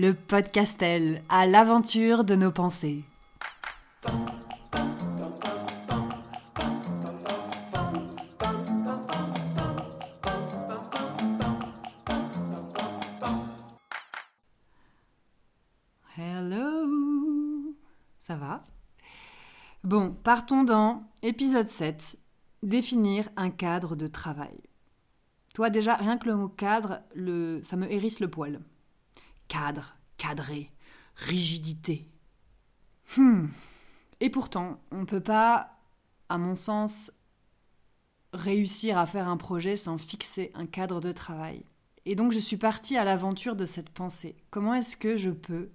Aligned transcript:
le 0.00 0.14
podcastel 0.14 1.20
à 1.28 1.46
l'aventure 1.46 2.24
de 2.24 2.34
nos 2.34 2.50
pensées. 2.50 3.04
Hello 16.16 17.74
Ça 18.20 18.36
va? 18.36 18.64
Bon, 19.84 20.14
partons 20.14 20.64
dans 20.64 21.00
épisode 21.22 21.68
7, 21.68 22.18
définir 22.62 23.28
un 23.36 23.50
cadre 23.50 23.96
de 23.96 24.06
travail. 24.06 24.58
Toi 25.52 25.68
déjà, 25.68 25.96
rien 25.96 26.16
que 26.16 26.26
le 26.26 26.36
mot 26.36 26.48
cadre, 26.48 27.02
ça 27.62 27.76
me 27.76 27.92
hérisse 27.92 28.20
le 28.20 28.30
poil. 28.30 28.60
Cadre, 29.50 29.96
cadré, 30.16 30.70
rigidité. 31.16 32.08
Hmm. 33.16 33.48
Et 34.20 34.30
pourtant, 34.30 34.80
on 34.92 35.00
ne 35.00 35.04
peut 35.04 35.20
pas, 35.20 35.80
à 36.28 36.38
mon 36.38 36.54
sens, 36.54 37.10
réussir 38.32 38.96
à 38.96 39.06
faire 39.06 39.26
un 39.26 39.36
projet 39.36 39.74
sans 39.74 39.98
fixer 39.98 40.52
un 40.54 40.66
cadre 40.66 41.00
de 41.00 41.10
travail. 41.10 41.64
Et 42.04 42.14
donc 42.14 42.30
je 42.30 42.38
suis 42.38 42.58
partie 42.58 42.96
à 42.96 43.02
l'aventure 43.02 43.56
de 43.56 43.66
cette 43.66 43.90
pensée. 43.90 44.36
Comment 44.50 44.74
est-ce 44.74 44.96
que 44.96 45.16
je 45.16 45.30
peux 45.30 45.72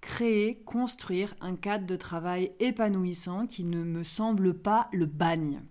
créer, 0.00 0.60
construire 0.64 1.34
un 1.40 1.54
cadre 1.54 1.86
de 1.86 1.94
travail 1.94 2.52
épanouissant 2.58 3.46
qui 3.46 3.62
ne 3.62 3.84
me 3.84 4.02
semble 4.02 4.58
pas 4.58 4.88
le 4.92 5.06
bagne? 5.06 5.62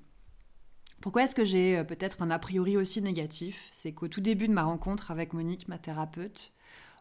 Pourquoi 1.02 1.24
est-ce 1.24 1.36
que 1.36 1.44
j'ai 1.44 1.78
euh, 1.78 1.84
peut-être 1.84 2.22
un 2.22 2.32
a 2.32 2.40
priori 2.40 2.78
aussi 2.78 3.02
négatif? 3.02 3.68
C'est 3.74 3.92
qu'au 3.92 4.08
tout 4.08 4.22
début 4.22 4.48
de 4.48 4.54
ma 4.54 4.64
rencontre 4.64 5.12
avec 5.12 5.34
Monique, 5.34 5.68
ma 5.68 5.78
thérapeute, 5.78 6.54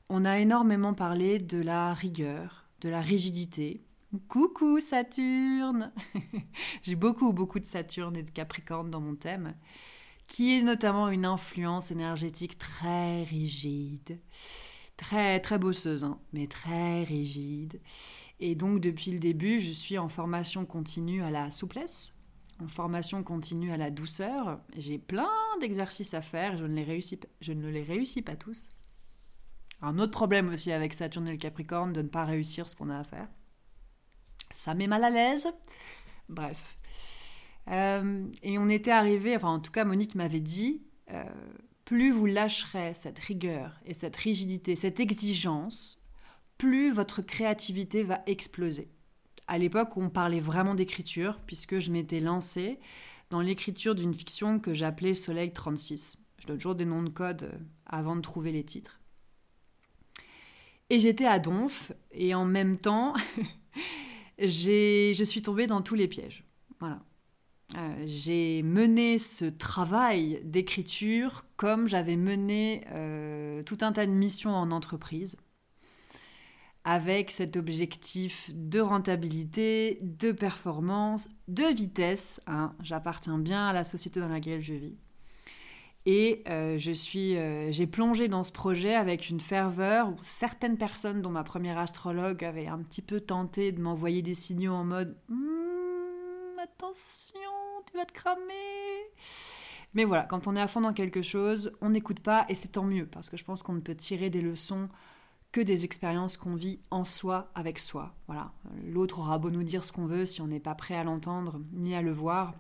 on 0.09 0.25
a 0.25 0.39
énormément 0.39 0.95
parlé 0.95 1.39
de 1.39 1.59
la 1.59 1.93
rigueur, 1.93 2.69
de 2.81 2.89
la 2.89 3.01
rigidité. 3.01 3.83
Coucou 4.29 4.81
Saturne 4.81 5.93
J'ai 6.83 6.95
beaucoup, 6.95 7.33
beaucoup 7.33 7.59
de 7.59 7.67
Saturne 7.67 8.17
et 8.17 8.23
de 8.23 8.31
Capricorne 8.31 8.91
dans 8.91 9.01
mon 9.01 9.17
thème, 9.17 9.55
qui 10.27 10.57
est 10.57 10.63
notamment 10.63 11.09
une 11.09 11.27
influence 11.27 11.91
énergétique 11.91 12.57
très 12.57 13.23
rigide, 13.25 14.19
très, 14.97 15.41
très 15.41 15.59
bosseuse, 15.59 16.05
hein, 16.05 16.19
mais 16.33 16.47
très 16.47 17.05
rigide. 17.05 17.81
Et 18.41 18.55
donc 18.55 18.81
depuis 18.81 19.11
le 19.11 19.19
début, 19.19 19.61
je 19.61 19.73
suis 19.73 19.99
en 19.99 20.09
formation 20.09 20.65
continue 20.65 21.23
à 21.23 21.31
la 21.31 21.51
souplesse, 21.51 22.15
en 22.61 22.69
formation 22.69 23.23
continue 23.23 23.73
à 23.73 23.77
la 23.77 23.91
douceur. 23.91 24.61
J'ai 24.75 24.97
plein 24.97 25.29
d'exercices 25.61 26.15
à 26.15 26.23
faire, 26.23 26.57
je 26.57 26.65
ne, 26.65 26.75
les 26.75 26.85
réussis, 26.85 27.21
je 27.43 27.53
ne 27.53 27.69
les 27.69 27.83
réussis 27.83 28.23
pas 28.23 28.37
tous. 28.37 28.73
Un 29.81 29.99
autre 29.99 30.13
problème 30.13 30.49
aussi 30.49 30.73
avec 30.73 30.95
Saturne 30.95 31.29
et 31.29 31.33
le 31.33 31.37
Capricorne, 31.37 31.93
de 31.93 32.03
ne 32.03 32.09
pas 32.09 32.25
réussir 32.25 32.69
ce 32.69 32.77
qu'on 32.77 32.91
a 32.91 32.99
à 32.99 33.05
faire. 33.05 33.29
Ça 34.51 34.75
met 34.75 34.87
mal 34.87 35.05
à 35.05 35.11
l'aise. 35.11 35.47
Bref. 36.29 36.79
Euh, 37.69 38.27
et 38.43 38.59
on 38.59 38.69
était 38.69 38.91
arrivé, 38.91 39.37
enfin 39.37 39.49
en 39.49 39.61
tout 39.61 39.71
cas 39.71 39.85
Monique 39.85 40.15
m'avait 40.15 40.41
dit, 40.41 40.83
euh, 41.11 41.25
plus 41.85 42.11
vous 42.11 42.27
lâcherez 42.27 42.95
cette 42.95 43.19
rigueur 43.19 43.79
et 43.85 43.93
cette 43.95 44.17
rigidité, 44.17 44.75
cette 44.75 45.01
exigence, 45.01 46.03
plus 46.57 46.91
votre 46.91 47.21
créativité 47.21 48.03
va 48.05 48.23
exploser 48.27 48.91
à 49.49 49.59
l'époque 49.59 49.97
on 49.97 50.11
parlait 50.11 50.41
vraiment 50.41 50.75
d'écriture, 50.75 51.41
puisque 51.47 51.79
je 51.81 51.91
m'étais 51.91 52.21
lancée 52.21 52.79
dans 53.31 53.41
l'écriture 53.41 53.95
d'une 53.95 54.15
fiction 54.15 54.61
que 54.61 54.75
j'appelais 54.75 55.15
Soleil 55.15 55.53
36. 55.53 56.19
Je 56.39 56.47
donne 56.47 56.59
toujours 56.59 56.75
des 56.75 56.85
noms 56.85 57.03
de 57.03 57.09
code 57.09 57.43
euh, 57.45 57.59
avant 57.87 58.15
de 58.15 58.21
trouver 58.21 58.53
les 58.53 58.65
titres. 58.65 58.98
Et 60.91 61.01
j'étais 61.01 61.27
à 61.27 61.39
Donf, 61.39 61.93
et 62.13 62.35
en 62.35 62.45
même 62.45 62.79
temps, 62.79 63.15
je 64.39 65.23
suis 65.25 65.43
tombée 65.43 65.67
dans 65.67 65.83
tous 65.83 65.95
les 65.95 66.09
pièges. 66.09 66.45
Voilà. 66.81 67.01
Euh, 67.77 68.03
j'ai 68.07 68.63
mené 68.63 69.19
ce 69.19 69.45
travail 69.45 70.41
d'écriture 70.43 71.45
comme 71.57 71.87
j'avais 71.87 72.17
mené 72.17 72.87
euh, 72.93 73.63
tout 73.63 73.79
un 73.83 73.93
tas 73.93 74.07
de 74.07 74.13
missions 74.13 74.55
en 74.55 74.71
entreprise 74.71 75.37
avec 76.85 77.31
cet 77.31 77.59
objectif 77.59 78.51
de 78.55 78.81
rentabilité, 78.81 79.99
de 80.01 80.33
performance, 80.33 81.29
de 81.47 81.65
vitesse. 81.65 82.41
Hein. 82.47 82.75
J'appartiens 82.83 83.37
bien 83.39 83.67
à 83.67 83.75
la 83.75 83.85
société 83.85 84.21
dans 84.21 84.29
laquelle 84.29 84.63
je 84.63 84.73
vis. 84.73 84.97
Et 86.11 86.43
euh, 86.49 86.79
je 86.79 86.91
suis, 86.91 87.37
euh, 87.37 87.71
j'ai 87.71 87.87
plongé 87.87 88.29
dans 88.29 88.43
ce 88.43 88.51
projet 88.51 88.95
avec 88.95 89.29
une 89.29 89.41
ferveur 89.41 90.09
où 90.09 90.17
certaines 90.23 90.79
personnes, 90.79 91.21
dont 91.21 91.29
ma 91.29 91.45
première 91.45 91.77
astrologue, 91.77 92.43
avaient 92.45 92.67
un 92.67 92.79
petit 92.79 93.03
peu 93.03 93.21
tenté 93.21 93.73
de 93.73 93.83
m'envoyer 93.83 94.23
des 94.23 94.33
signaux 94.33 94.73
en 94.73 94.85
mode 94.85 95.19
hum, 95.29 96.59
attention, 96.63 97.39
tu 97.85 97.99
vas 97.99 98.07
te 98.07 98.15
cramer. 98.15 99.13
Mais 99.93 100.05
voilà, 100.05 100.23
quand 100.23 100.47
on 100.47 100.57
est 100.57 100.63
à 100.63 100.67
fond 100.67 100.81
dans 100.81 100.95
quelque 100.95 101.21
chose, 101.21 101.73
on 101.83 101.91
n'écoute 101.91 102.21
pas 102.21 102.47
et 102.49 102.55
c'est 102.55 102.69
tant 102.69 102.85
mieux 102.85 103.05
parce 103.05 103.29
que 103.29 103.37
je 103.37 103.45
pense 103.45 103.63
qu'on 103.63 103.75
ne 103.75 103.81
peut 103.81 103.95
tirer 103.95 104.31
des 104.31 104.41
leçons 104.41 104.89
que 105.53 105.61
des 105.61 105.85
expériences 105.85 106.39
qu'on 106.39 106.55
vit 106.55 106.81
en 106.91 107.05
soi 107.05 107.51
avec 107.55 107.79
soi. 107.79 108.15
Voilà. 108.29 108.53
L'autre 108.83 109.19
aura 109.19 109.37
beau 109.37 109.51
nous 109.51 109.63
dire 109.63 109.85
ce 109.85 109.93
qu'on 109.93 110.07
veut 110.07 110.25
si 110.25 110.41
on 110.41 110.47
n'est 110.47 110.59
pas 110.59 110.75
prêt 110.75 110.97
à 110.97 111.05
l'entendre 111.05 111.61
ni 111.75 111.95
à 111.95 112.01
le 112.01 112.13
voir. 112.13 112.55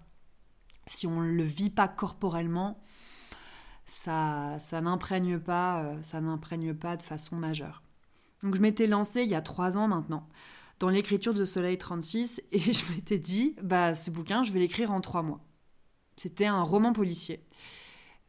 Si 0.87 1.06
on 1.06 1.22
ne 1.22 1.31
le 1.31 1.44
vit 1.44 1.70
pas 1.70 1.88
corporellement, 1.88 2.78
ça, 3.88 4.56
ça 4.59 4.81
n'imprègne 4.81 5.38
pas, 5.38 5.82
euh, 5.82 6.03
ça 6.03 6.21
n'imprègne 6.21 6.75
pas 6.75 6.97
de 6.97 7.03
façon 7.03 7.37
majeure. 7.37 7.82
Donc 8.43 8.54
je 8.54 8.60
m'étais 8.60 8.87
lancée 8.87 9.22
il 9.22 9.31
y 9.31 9.34
a 9.34 9.43
trois 9.43 9.76
ans 9.76 9.88
maintenant 9.88 10.28
dans 10.78 10.88
l'écriture 10.88 11.34
de 11.34 11.44
Soleil 11.44 11.78
36 11.78 12.43
et 12.53 12.59
je 12.59 12.93
m'étais 12.93 13.19
dit, 13.19 13.56
bah 13.62 13.94
ce 13.94 14.10
bouquin, 14.10 14.43
je 14.43 14.53
vais 14.53 14.60
l'écrire 14.60 14.91
en 14.91 15.00
trois 15.00 15.22
mois. 15.22 15.44
C'était 16.16 16.47
un 16.47 16.62
roman 16.62 16.93
policier. 16.93 17.44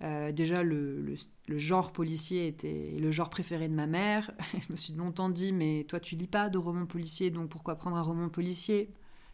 Euh, 0.02 0.32
déjà, 0.32 0.64
le, 0.64 1.16
genre 1.48 1.92
policier 1.92 2.48
était 2.48 2.96
le 3.00 3.12
genre 3.12 3.30
préféré 3.30 3.68
de 3.68 3.74
ma 3.74 3.88
mère. 3.88 4.32
je 4.68 4.72
me 4.72 4.78
suis 4.78 4.94
longtemps 4.94 5.30
dit, 5.30 5.52
mais 5.52 5.86
toi, 5.88 6.00
tu 6.00 6.16
lis 6.16 6.28
pas 6.28 6.50
de 6.50 6.58
romans 6.58 6.86
policiers, 6.86 7.32
donc 7.32 7.50
pourquoi 7.50 7.76
prendre 7.76 7.98
un 7.98 8.02
roman 8.02 8.30
policier? 8.30 8.94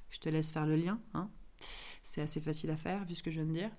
Je 0.09 0.19
te 0.19 0.30
laisse 0.30 0.52
faire 0.52 0.66
le 0.66 0.75
lien. 0.75 1.00
Hein 1.13 1.30
C'est 2.03 2.22
assez 2.22 2.40
facile 2.40 2.72
à 2.72 2.75
faire, 2.75 3.06
vu 3.06 3.16
ce 3.16 3.24
que 3.24 3.30
je 3.30 3.36
viens 3.36 3.46
de 3.46 3.53
dire. 3.53 3.72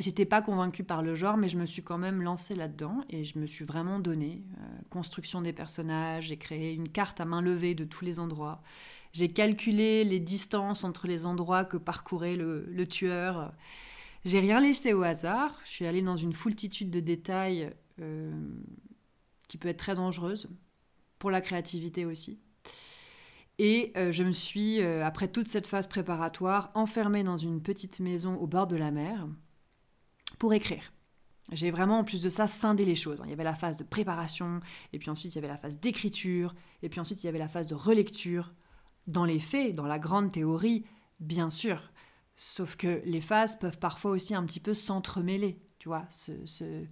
J'étais 0.00 0.24
pas 0.24 0.42
convaincue 0.42 0.82
par 0.82 1.02
le 1.02 1.14
genre, 1.14 1.36
mais 1.36 1.48
je 1.48 1.56
me 1.56 1.66
suis 1.66 1.84
quand 1.84 1.98
même 1.98 2.20
lancée 2.20 2.56
là-dedans 2.56 3.02
et 3.10 3.22
je 3.22 3.38
me 3.38 3.46
suis 3.46 3.64
vraiment 3.64 4.00
donnée. 4.00 4.42
Euh, 4.58 4.66
construction 4.90 5.40
des 5.40 5.52
personnages, 5.52 6.26
j'ai 6.26 6.36
créé 6.36 6.72
une 6.72 6.88
carte 6.88 7.20
à 7.20 7.24
main 7.24 7.40
levée 7.40 7.76
de 7.76 7.84
tous 7.84 8.04
les 8.04 8.18
endroits. 8.18 8.60
J'ai 9.12 9.28
calculé 9.28 10.02
les 10.02 10.18
distances 10.18 10.82
entre 10.82 11.06
les 11.06 11.26
endroits 11.26 11.64
que 11.64 11.76
parcourait 11.76 12.34
le 12.34 12.86
tueur. 12.88 13.52
J'ai 14.24 14.40
rien 14.40 14.58
laissé 14.58 14.94
au 14.94 15.04
hasard. 15.04 15.60
Je 15.64 15.70
suis 15.70 15.86
allée 15.86 16.02
dans 16.02 16.16
une 16.16 16.32
foultitude 16.32 16.90
de 16.90 16.98
détails 16.98 17.70
euh, 18.00 18.32
qui 19.46 19.58
peut 19.58 19.68
être 19.68 19.78
très 19.78 19.94
dangereuse 19.94 20.48
pour 21.20 21.30
la 21.30 21.40
créativité 21.40 22.04
aussi. 22.04 22.40
Et 23.60 23.92
euh, 23.96 24.10
je 24.10 24.24
me 24.24 24.32
suis, 24.32 24.82
après 24.82 25.28
toute 25.28 25.46
cette 25.46 25.68
phase 25.68 25.86
préparatoire, 25.86 26.72
enfermée 26.74 27.22
dans 27.22 27.36
une 27.36 27.62
petite 27.62 28.00
maison 28.00 28.34
au 28.34 28.48
bord 28.48 28.66
de 28.66 28.74
la 28.74 28.90
mer 28.90 29.28
pour 30.38 30.54
écrire. 30.54 30.92
J'ai 31.52 31.70
vraiment, 31.70 31.98
en 31.98 32.04
plus 32.04 32.22
de 32.22 32.30
ça, 32.30 32.46
scindé 32.46 32.84
les 32.84 32.94
choses. 32.94 33.20
Il 33.24 33.30
y 33.30 33.32
avait 33.34 33.44
la 33.44 33.54
phase 33.54 33.76
de 33.76 33.84
préparation, 33.84 34.60
et 34.92 34.98
puis 34.98 35.10
ensuite 35.10 35.34
il 35.34 35.36
y 35.36 35.38
avait 35.38 35.48
la 35.48 35.58
phase 35.58 35.78
d'écriture, 35.78 36.54
et 36.82 36.88
puis 36.88 37.00
ensuite 37.00 37.22
il 37.22 37.26
y 37.26 37.28
avait 37.28 37.38
la 37.38 37.48
phase 37.48 37.68
de 37.68 37.74
relecture. 37.74 38.54
Dans 39.06 39.26
les 39.26 39.38
faits, 39.38 39.74
dans 39.74 39.86
la 39.86 39.98
grande 39.98 40.32
théorie, 40.32 40.86
bien 41.20 41.50
sûr, 41.50 41.92
Sauf 42.36 42.76
que 42.76 43.00
les 43.04 43.20
phases 43.20 43.58
peuvent 43.58 43.78
parfois 43.78 44.10
aussi 44.10 44.34
un 44.34 44.44
petit 44.44 44.60
peu 44.60 44.74
s'entremêler, 44.74 45.60
tu 45.78 45.88
vois. 45.88 46.08
Euh, 46.62 46.84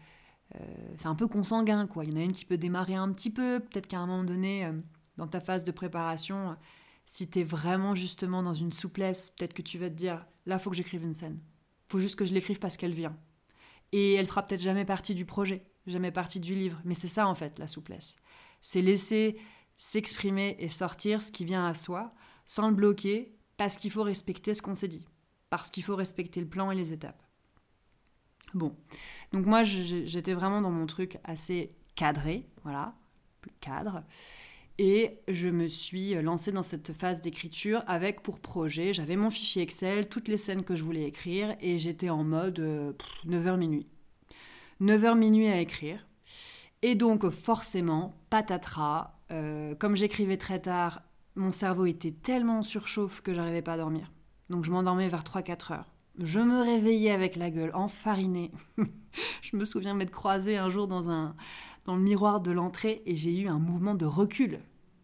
c'est 0.97 1.07
un 1.07 1.15
peu 1.15 1.27
consanguin, 1.27 1.87
quoi. 1.87 2.05
Il 2.05 2.13
y 2.13 2.15
en 2.15 2.21
a 2.21 2.23
une 2.23 2.33
qui 2.33 2.45
peut 2.45 2.59
démarrer 2.59 2.95
un 2.95 3.13
petit 3.13 3.31
peu, 3.31 3.59
peut-être 3.59 3.89
qu'à 3.89 3.99
un 3.99 4.07
moment 4.07 4.23
donné, 4.23 4.67
euh, 4.67 4.73
dans 5.17 5.27
ta 5.27 5.41
phase 5.41 5.65
de 5.65 5.73
préparation, 5.73 6.57
si 7.07 7.29
tu 7.29 7.41
es 7.41 7.45
vraiment 7.45 7.97
justement 7.97 8.43
dans 8.43 8.55
une 8.55 8.73
souplesse, 8.73 9.31
peut-être 9.31 9.55
que 9.55 9.63
tu 9.63 9.79
vas 9.79 9.89
te 9.89 9.95
dire, 9.95 10.25
là, 10.47 10.59
faut 10.61 10.71
que 10.71 10.77
j'écrive 10.77 11.03
une 11.03 11.15
scène. 11.15 11.41
faut 11.89 11.99
juste 11.99 12.17
que 12.17 12.25
je 12.25 12.33
l'écrive 12.33 12.61
parce 12.61 12.77
qu'elle 12.77 12.95
vient. 12.95 13.17
Et 13.93 14.15
elle 14.15 14.27
fera 14.27 14.45
peut-être 14.45 14.61
jamais 14.61 14.85
partie 14.85 15.15
du 15.15 15.25
projet, 15.25 15.65
jamais 15.87 16.11
partie 16.11 16.41
du 16.41 16.55
livre. 16.55 16.81
Mais 16.85 16.95
c'est 16.95 17.09
ça, 17.09 17.29
en 17.29 17.35
fait, 17.35 17.59
la 17.59 17.67
souplesse. 17.67 18.17
C'est 18.61 18.83
laisser 18.83 19.39
s'exprimer 19.77 20.57
et 20.59 20.69
sortir 20.69 21.23
ce 21.23 21.33
qui 21.33 21.45
vient 21.45 21.67
à 21.67 21.75
soi, 21.75 22.15
sans 22.47 22.69
le 22.69 22.75
bloquer, 22.75 23.37
parce 23.57 23.77
qu'il 23.77 23.91
faut 23.91 24.03
respecter 24.03 24.55
ce 24.55 24.63
qu'on 24.63 24.75
s'est 24.75 24.89
dit 24.89 25.05
parce 25.53 25.71
qu'il 25.71 25.85
faut 25.85 25.97
respecter 25.97 26.41
le 26.41 26.47
plan 26.47 26.71
et 26.71 26.75
les 26.75 26.95
étapes. 26.95 27.23
Bon, 28.55 28.75
donc 29.35 29.45
moi 29.45 29.65
j'étais 29.65 30.33
vraiment 30.33 30.63
dans 30.63 30.71
mon 30.71 30.87
truc 30.87 31.19
assez 31.25 31.77
cadré, 31.95 32.49
voilà, 32.63 32.95
plus 33.43 33.53
cadre. 33.61 34.03
Et 34.85 35.21
je 35.29 35.47
me 35.47 35.69
suis 35.69 36.21
lancée 36.21 36.51
dans 36.51 36.65
cette 36.65 36.93
phase 36.93 37.21
d'écriture 37.21 37.85
avec 37.87 38.21
pour 38.21 38.41
projet, 38.41 38.93
j'avais 38.93 39.15
mon 39.15 39.31
fichier 39.31 39.63
Excel, 39.63 40.09
toutes 40.09 40.27
les 40.27 40.37
scènes 40.37 40.65
que 40.65 40.75
je 40.75 40.83
voulais 40.83 41.05
écrire, 41.05 41.55
et 41.61 41.79
j'étais 41.79 42.11
en 42.11 42.25
mode 42.25 42.59
9h 43.25 43.47
euh, 43.47 43.57
minuit. 43.57 43.87
9h 44.81 45.17
minuit 45.17 45.47
à 45.47 45.61
écrire. 45.61 46.05
Et 46.83 46.97
donc 46.97 47.31
forcément, 47.31 48.17
patatras, 48.29 49.21
euh, 49.31 49.77
comme 49.77 49.95
j'écrivais 49.95 50.37
très 50.37 50.59
tard, 50.59 51.03
mon 51.37 51.53
cerveau 51.53 51.87
était 51.87 52.11
tellement 52.11 52.59
en 52.59 52.63
surchauffe 52.63 53.21
que 53.21 53.33
j'arrivais 53.33 53.63
pas 53.63 53.75
à 53.75 53.79
dormir. 53.79 54.11
Donc 54.51 54.65
je 54.65 54.73
m'endormais 54.73 55.07
vers 55.07 55.23
3-4 55.23 55.75
heures. 55.75 55.93
Je 56.19 56.41
me 56.41 56.61
réveillais 56.61 57.13
avec 57.13 57.37
la 57.37 57.53
gueule 57.53 57.71
enfarinée. 57.75 58.51
je 59.43 59.57
me 59.57 59.65
souviens 59.65 59.95
m'être 59.95 60.11
croisée 60.11 60.57
un 60.57 60.71
jour 60.71 60.89
dans, 60.89 61.09
un, 61.09 61.37
dans 61.85 61.95
le 61.95 62.03
miroir 62.03 62.41
de 62.41 62.51
l'entrée 62.51 63.01
et 63.07 63.15
j'ai 63.15 63.39
eu 63.39 63.47
un 63.47 63.61
mouvement 63.61 63.95
de 63.95 64.07
recul. 64.07 64.59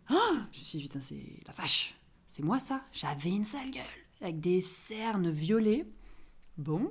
Je 0.09 0.59
me 0.59 0.65
suis 0.65 0.79
dit, 0.79 0.85
putain, 0.85 1.01
c'est 1.01 1.41
la 1.47 1.53
vache. 1.53 1.95
C'est 2.29 2.45
moi 2.45 2.59
ça 2.59 2.83
J'avais 2.93 3.31
une 3.31 3.45
sale 3.45 3.71
gueule 3.71 3.85
avec 4.21 4.41
des 4.41 4.61
cernes 4.61 5.31
violées. 5.31 5.85
Bon, 6.57 6.91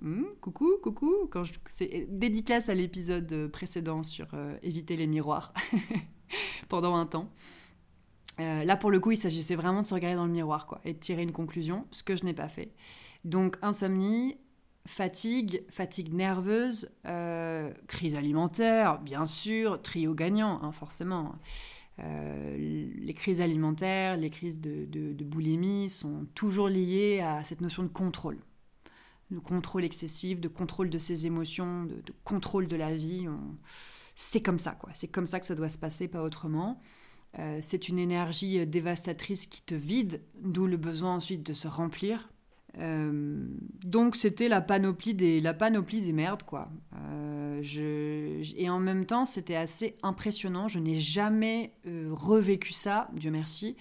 hmm, 0.00 0.24
coucou, 0.40 0.78
coucou. 0.82 1.28
Quand 1.30 1.44
C'est 1.66 2.06
dédicace 2.08 2.68
à 2.68 2.74
l'épisode 2.74 3.48
précédent 3.48 4.02
sur 4.02 4.28
euh, 4.34 4.56
éviter 4.62 4.96
les 4.96 5.06
miroirs 5.06 5.52
pendant 6.68 6.94
un 6.94 7.06
temps. 7.06 7.30
Euh, 8.38 8.64
là, 8.64 8.76
pour 8.76 8.90
le 8.90 9.00
coup, 9.00 9.10
il 9.10 9.16
s'agissait 9.16 9.56
vraiment 9.56 9.82
de 9.82 9.86
se 9.86 9.94
regarder 9.94 10.16
dans 10.16 10.26
le 10.26 10.32
miroir 10.32 10.66
quoi, 10.66 10.80
et 10.84 10.94
de 10.94 10.98
tirer 10.98 11.22
une 11.22 11.32
conclusion, 11.32 11.86
ce 11.90 12.02
que 12.02 12.16
je 12.16 12.24
n'ai 12.24 12.32
pas 12.32 12.48
fait. 12.48 12.72
Donc, 13.24 13.58
insomnie, 13.60 14.38
fatigue, 14.86 15.64
fatigue 15.68 16.14
nerveuse, 16.14 16.90
euh, 17.06 17.72
crise 17.86 18.14
alimentaire, 18.14 18.98
bien 19.00 19.26
sûr, 19.26 19.82
trio 19.82 20.14
gagnant, 20.14 20.60
hein, 20.62 20.72
forcément. 20.72 21.34
Euh, 22.02 22.56
les 23.00 23.14
crises 23.14 23.40
alimentaires, 23.40 24.16
les 24.16 24.30
crises 24.30 24.60
de, 24.60 25.24
boulimie 25.24 25.88
sont 25.88 26.26
toujours 26.34 26.68
liées 26.68 27.20
à 27.20 27.44
cette 27.44 27.60
notion 27.60 27.82
de 27.82 27.88
contrôle. 27.88 28.38
De 29.30 29.38
contrôle 29.38 29.84
excessif, 29.84 30.40
de 30.40 30.48
contrôle 30.48 30.90
de 30.90 30.98
ses 30.98 31.26
émotions, 31.26 31.84
de, 31.84 32.02
contrôle 32.24 32.68
de 32.68 32.76
la 32.76 32.94
vie. 32.94 33.26
C'est 34.16 34.42
comme 34.42 34.58
ça, 34.58 34.72
quoi. 34.72 34.90
C'est 34.92 35.08
comme 35.08 35.26
ça 35.26 35.40
que 35.40 35.46
ça 35.46 35.54
doit 35.54 35.68
se 35.68 35.78
passer, 35.78 36.08
pas 36.08 36.22
autrement. 36.22 36.80
Euh, 37.38 37.58
c'est 37.62 37.88
une 37.88 37.98
énergie 37.98 38.66
dévastatrice 38.66 39.46
qui 39.46 39.62
te 39.62 39.74
vide, 39.74 40.20
d'où 40.40 40.66
le 40.66 40.76
besoin 40.76 41.14
ensuite 41.14 41.44
de 41.44 41.54
se 41.54 41.68
remplir. 41.68 42.29
Euh, 42.78 43.48
donc 43.84 44.14
c'était 44.14 44.48
la 44.48 44.60
panoplie 44.60 45.14
des 45.14 45.40
la 45.40 45.54
panoplie 45.54 46.02
des 46.02 46.12
merdes 46.12 46.44
quoi. 46.44 46.70
et 47.62 48.70
en 48.70 48.78
même 48.78 49.06
temps 49.06 49.24
c'était 49.24 49.56
assez 49.56 49.96
impressionnant. 50.02 50.68
Je 50.68 50.78
n'ai 50.78 50.98
jamais 50.98 51.74
revécu 52.10 52.72
ça, 52.72 53.08
Dieu 53.14 53.30
merci. 53.30 53.76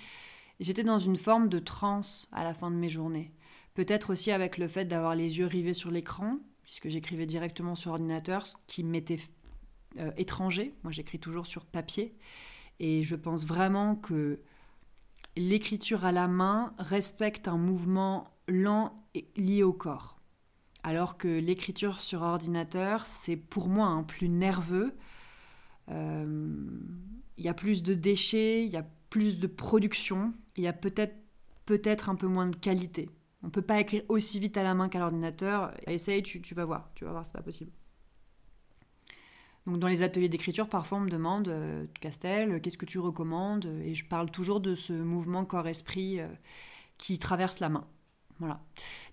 J'étais 0.60 0.84
dans 0.84 1.00
une 1.00 1.16
forme 1.16 1.50
de 1.50 1.60
transe 1.60 2.28
à 2.32 2.44
la 2.44 2.54
fin 2.54 2.72
de 2.72 2.76
mes 2.76 2.90
journées. 2.90 3.32
Peut-être 3.76 4.12
aussi 4.12 4.32
avec 4.32 4.58
le 4.58 4.68
fait 4.68 4.86
d'avoir 4.86 5.16
les 5.16 5.38
yeux 5.38 5.46
rivés 5.46 5.74
sur 5.74 5.90
l'écran, 5.90 6.38
puisque 6.64 6.90
j'écrivais 6.90 7.26
directement 7.26 7.76
sur 7.76 7.92
ordinateur, 7.92 8.46
ce 8.46 8.58
qui 8.68 8.84
m'était 8.84 9.20
étranger. 10.18 10.74
Moi 10.84 10.92
j'écris 10.92 11.20
toujours 11.20 11.48
sur 11.48 11.66
papier. 11.66 12.18
Et 12.80 13.04
je 13.04 13.16
pense 13.16 13.46
vraiment 13.46 13.96
que 13.96 14.40
l'écriture 15.36 16.06
à 16.06 16.12
la 16.12 16.28
main 16.28 16.74
respecte 16.78 17.48
un 17.48 17.58
mouvement 17.58 18.28
lent 18.50 18.96
et 19.14 19.28
lié 19.36 19.64
au 19.64 19.74
corps. 19.74 20.20
Alors 20.84 21.18
que 21.18 21.28
l'écriture 21.28 22.02
sur 22.02 22.22
ordinateur, 22.22 23.06
c'est 23.06 23.36
pour 23.36 23.68
moi 23.68 23.88
un 23.88 24.04
plus 24.04 24.30
nerveux. 24.30 24.96
Euh, 25.90 26.56
il 27.38 27.44
y 27.44 27.50
a 27.50 27.54
plus 27.54 27.84
de 27.84 27.94
déchets, 27.94 28.66
il 28.66 28.72
y 28.72 28.78
a 28.78 28.86
plus 29.10 29.40
de 29.40 29.48
production, 29.48 30.34
il 30.56 30.64
y 30.64 30.68
a 30.68 30.74
peut-être 30.74 31.16
peut-être 31.66 32.10
un 32.10 32.16
peu 32.16 32.28
moins 32.28 32.48
de 32.48 32.56
qualité. 32.56 33.10
On 33.44 33.50
peut 33.50 33.62
pas 33.62 33.80
écrire 33.80 34.04
aussi 34.08 34.40
vite 34.40 34.58
à 34.58 34.64
la 34.64 34.74
main 34.74 34.90
qu'à 34.90 35.00
l'ordinateur. 35.00 35.72
Essaye, 35.86 36.24
tu, 36.24 36.42
tu 36.42 36.56
vas 36.56 36.66
voir, 36.66 36.90
tu 36.96 37.06
vas 37.06 37.12
voir, 37.12 37.26
c'est 37.26 37.34
pas 37.34 37.44
possible. 37.44 37.72
Donc 39.68 39.78
dans 39.80 39.88
les 39.88 40.02
ateliers 40.02 40.30
d'écriture, 40.30 40.68
parfois 40.68 40.98
on 40.98 41.02
me 41.02 41.10
demande, 41.10 41.48
euh, 41.48 41.86
Castel, 42.02 42.60
qu'est-ce 42.62 42.78
que 42.78 42.86
tu 42.86 42.98
recommandes? 42.98 43.66
Et 43.84 43.94
je 43.94 44.06
parle 44.06 44.32
toujours 44.32 44.62
de 44.62 44.74
ce 44.74 44.94
mouvement 44.94 45.46
corps-esprit 45.46 46.20
euh, 46.20 46.28
qui 46.98 47.20
traverse 47.20 47.60
la 47.60 47.70
main. 47.70 47.88
Voilà. 48.40 48.62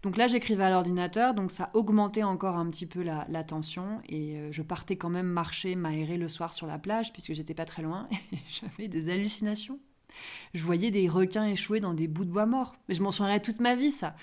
Donc 0.02 0.16
là, 0.16 0.28
j'écrivais 0.28 0.64
à 0.64 0.70
l'ordinateur, 0.70 1.34
donc 1.34 1.50
ça 1.50 1.70
augmentait 1.74 2.22
encore 2.22 2.56
un 2.56 2.70
petit 2.70 2.86
peu 2.86 3.02
la, 3.02 3.44
tension. 3.44 4.00
Et 4.08 4.36
euh, 4.36 4.52
je 4.52 4.62
partais 4.62 4.96
quand 4.96 5.10
même 5.10 5.26
marcher, 5.26 5.74
m'aérer 5.74 6.16
le 6.16 6.28
soir 6.28 6.54
sur 6.54 6.66
la 6.66 6.78
plage, 6.78 7.12
puisque 7.12 7.32
j'étais 7.32 7.54
pas 7.54 7.64
très 7.64 7.82
loin. 7.82 8.08
Et 8.32 8.38
j'avais 8.48 8.88
des 8.88 9.10
hallucinations. 9.10 9.80
Je 10.54 10.62
voyais 10.62 10.90
des 10.90 11.08
requins 11.08 11.44
échouer 11.44 11.80
dans 11.80 11.92
des 11.92 12.06
bouts 12.06 12.24
de 12.24 12.30
bois 12.30 12.46
morts. 12.46 12.76
Mais 12.88 12.94
je 12.94 13.02
m'en 13.02 13.10
souviendrai 13.10 13.42
toute 13.42 13.60
ma 13.60 13.74
vie, 13.74 13.90
ça. 13.90 14.14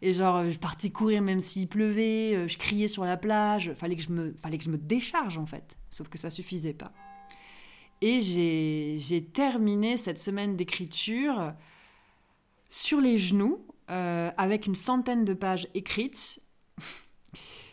Et 0.00 0.12
genre, 0.12 0.48
je 0.48 0.58
partais 0.58 0.90
courir 0.90 1.22
même 1.22 1.40
s'il 1.40 1.68
pleuvait, 1.68 2.34
euh, 2.34 2.48
je 2.48 2.58
criais 2.58 2.88
sur 2.88 3.04
la 3.04 3.16
plage, 3.16 3.72
fallait 3.74 3.96
que 3.96 4.02
je 4.02 4.10
me, 4.10 4.36
fallait 4.42 4.58
que 4.58 4.64
je 4.64 4.70
me 4.70 4.78
décharge 4.78 5.38
en 5.38 5.46
fait. 5.46 5.76
Sauf 5.90 6.08
que 6.08 6.18
ça 6.18 6.30
suffisait 6.30 6.72
pas. 6.72 6.92
Et 8.00 8.20
j'ai 8.20 9.24
terminé 9.32 9.96
cette 9.96 10.18
semaine 10.18 10.56
d'écriture 10.56 11.52
sur 12.68 13.00
les 13.00 13.16
genoux, 13.16 13.64
euh, 13.90 14.30
avec 14.36 14.66
une 14.66 14.74
centaine 14.74 15.24
de 15.24 15.34
pages 15.34 15.68
écrites. 15.74 16.40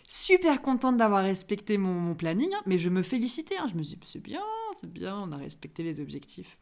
Super 0.09 0.61
contente 0.61 0.97
d'avoir 0.97 1.23
respecté 1.23 1.77
mon, 1.77 2.15
planning, 2.15 2.51
hein. 2.53 2.61
mais 2.65 2.79
je 2.79 2.89
me 2.89 3.03
félicitais. 3.03 3.57
Hein. 3.57 3.67
je 3.69 3.75
me 3.75 3.83
suis 3.83 3.97
dit, 3.97 4.07
c'est 4.07 4.21
bien, 4.21 4.41
c'est 4.79 4.91
bien, 4.91 5.17
on 5.19 5.31
a 5.31 5.38
respecté 5.38 5.83
les 5.83 6.00
objectifs. 6.00 6.57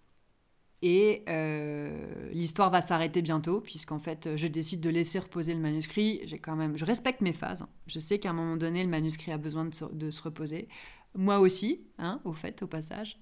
Et 0.84 1.24
euh, 1.28 2.30
l'histoire 2.32 2.70
va 2.70 2.82
s'arrêter 2.82 3.22
bientôt, 3.22 3.62
puisqu'en 3.62 3.98
fait, 3.98 4.36
je 4.36 4.48
décide 4.48 4.82
de 4.82 4.90
laisser 4.90 5.18
reposer 5.18 5.54
le 5.54 5.60
manuscrit. 5.60 6.22
J'ai 6.26 6.38
quand 6.38 6.56
même, 6.56 6.78
je 6.78 6.86
respecte 6.86 7.22
mes 7.22 7.34
phases. 7.34 7.66
Je 7.88 8.00
sais 8.00 8.20
qu'à 8.20 8.30
un 8.30 8.34
moment 8.34 8.58
donné, 8.58 8.84
le 8.84 8.90
manuscrit 8.90 9.32
a 9.32 9.38
besoin 9.38 9.66
de 9.66 10.12
se, 10.12 10.22
reposer. 10.22 10.68
Moi 11.16 11.40
aussi, 11.40 11.88
hein, 11.98 12.22
au 12.26 12.34
fait, 12.34 12.62
au 12.62 12.68
passage. 12.68 13.20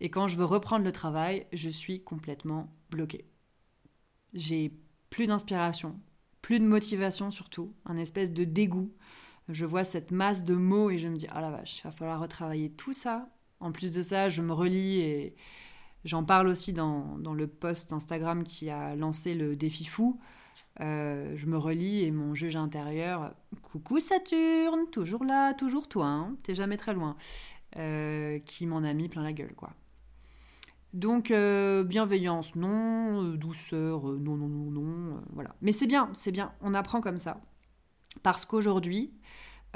Et 0.00 0.10
quand 0.10 0.26
je 0.26 0.36
veux 0.36 0.44
reprendre 0.44 0.84
le 0.84 0.90
travail, 0.90 1.46
je 1.52 1.70
suis 1.70 2.02
complètement 2.02 2.74
bloquée. 2.90 3.24
J'ai 4.34 4.72
plus 5.16 5.26
d'inspiration, 5.26 5.98
plus 6.42 6.60
de 6.60 6.66
motivation 6.66 7.30
surtout, 7.30 7.72
un 7.86 7.96
espèce 7.96 8.34
de 8.34 8.44
dégoût. 8.44 8.92
Je 9.48 9.64
vois 9.64 9.82
cette 9.82 10.10
masse 10.10 10.44
de 10.44 10.54
mots 10.54 10.90
et 10.90 10.98
je 10.98 11.08
me 11.08 11.16
dis, 11.16 11.26
ah 11.30 11.40
la 11.40 11.50
vache, 11.50 11.78
il 11.78 11.84
va 11.84 11.90
falloir 11.90 12.20
retravailler 12.20 12.68
tout 12.68 12.92
ça. 12.92 13.30
En 13.58 13.72
plus 13.72 13.90
de 13.90 14.02
ça, 14.02 14.28
je 14.28 14.42
me 14.42 14.52
relis 14.52 15.00
et 15.00 15.34
J'en 16.04 16.22
parle 16.22 16.48
aussi 16.48 16.74
dans, 16.74 17.16
le 17.34 17.46
post 17.46 17.94
Instagram 17.94 18.44
qui 18.44 18.68
a 18.68 18.94
lancé 18.94 19.34
le 19.34 19.56
défi 19.56 19.86
fou. 19.86 20.20
Euh, 20.80 21.32
je 21.34 21.46
me 21.46 21.56
relis 21.56 22.04
et 22.04 22.10
mon 22.10 22.34
juge 22.34 22.54
intérieur, 22.54 23.34
coucou 23.62 23.98
Saturne, 23.98 24.88
toujours 24.92 25.24
là, 25.24 25.54
toujours 25.54 25.88
toi, 25.88 26.06
hein, 26.06 26.36
t'es 26.42 26.54
jamais 26.54 26.76
très 26.76 26.92
loin, 26.92 27.16
euh, 27.76 28.38
qui 28.40 28.66
m'en 28.66 28.84
a 28.84 28.92
mis 28.92 29.08
plein 29.08 29.22
la 29.22 29.32
gueule, 29.32 29.54
quoi. 29.54 29.72
Donc, 30.92 31.30
euh, 31.30 31.84
bienveillance, 31.84 32.54
non, 32.54 33.34
douceur, 33.34 34.04
non, 34.04 34.36
non, 34.36 34.48
non, 34.48 34.70
non, 34.70 35.22
voilà. 35.32 35.54
Mais 35.60 35.72
c'est 35.72 35.86
bien, 35.86 36.10
c'est 36.14 36.32
bien, 36.32 36.52
on 36.62 36.74
apprend 36.74 37.00
comme 37.00 37.18
ça. 37.18 37.40
Parce 38.22 38.46
qu'aujourd'hui, 38.46 39.12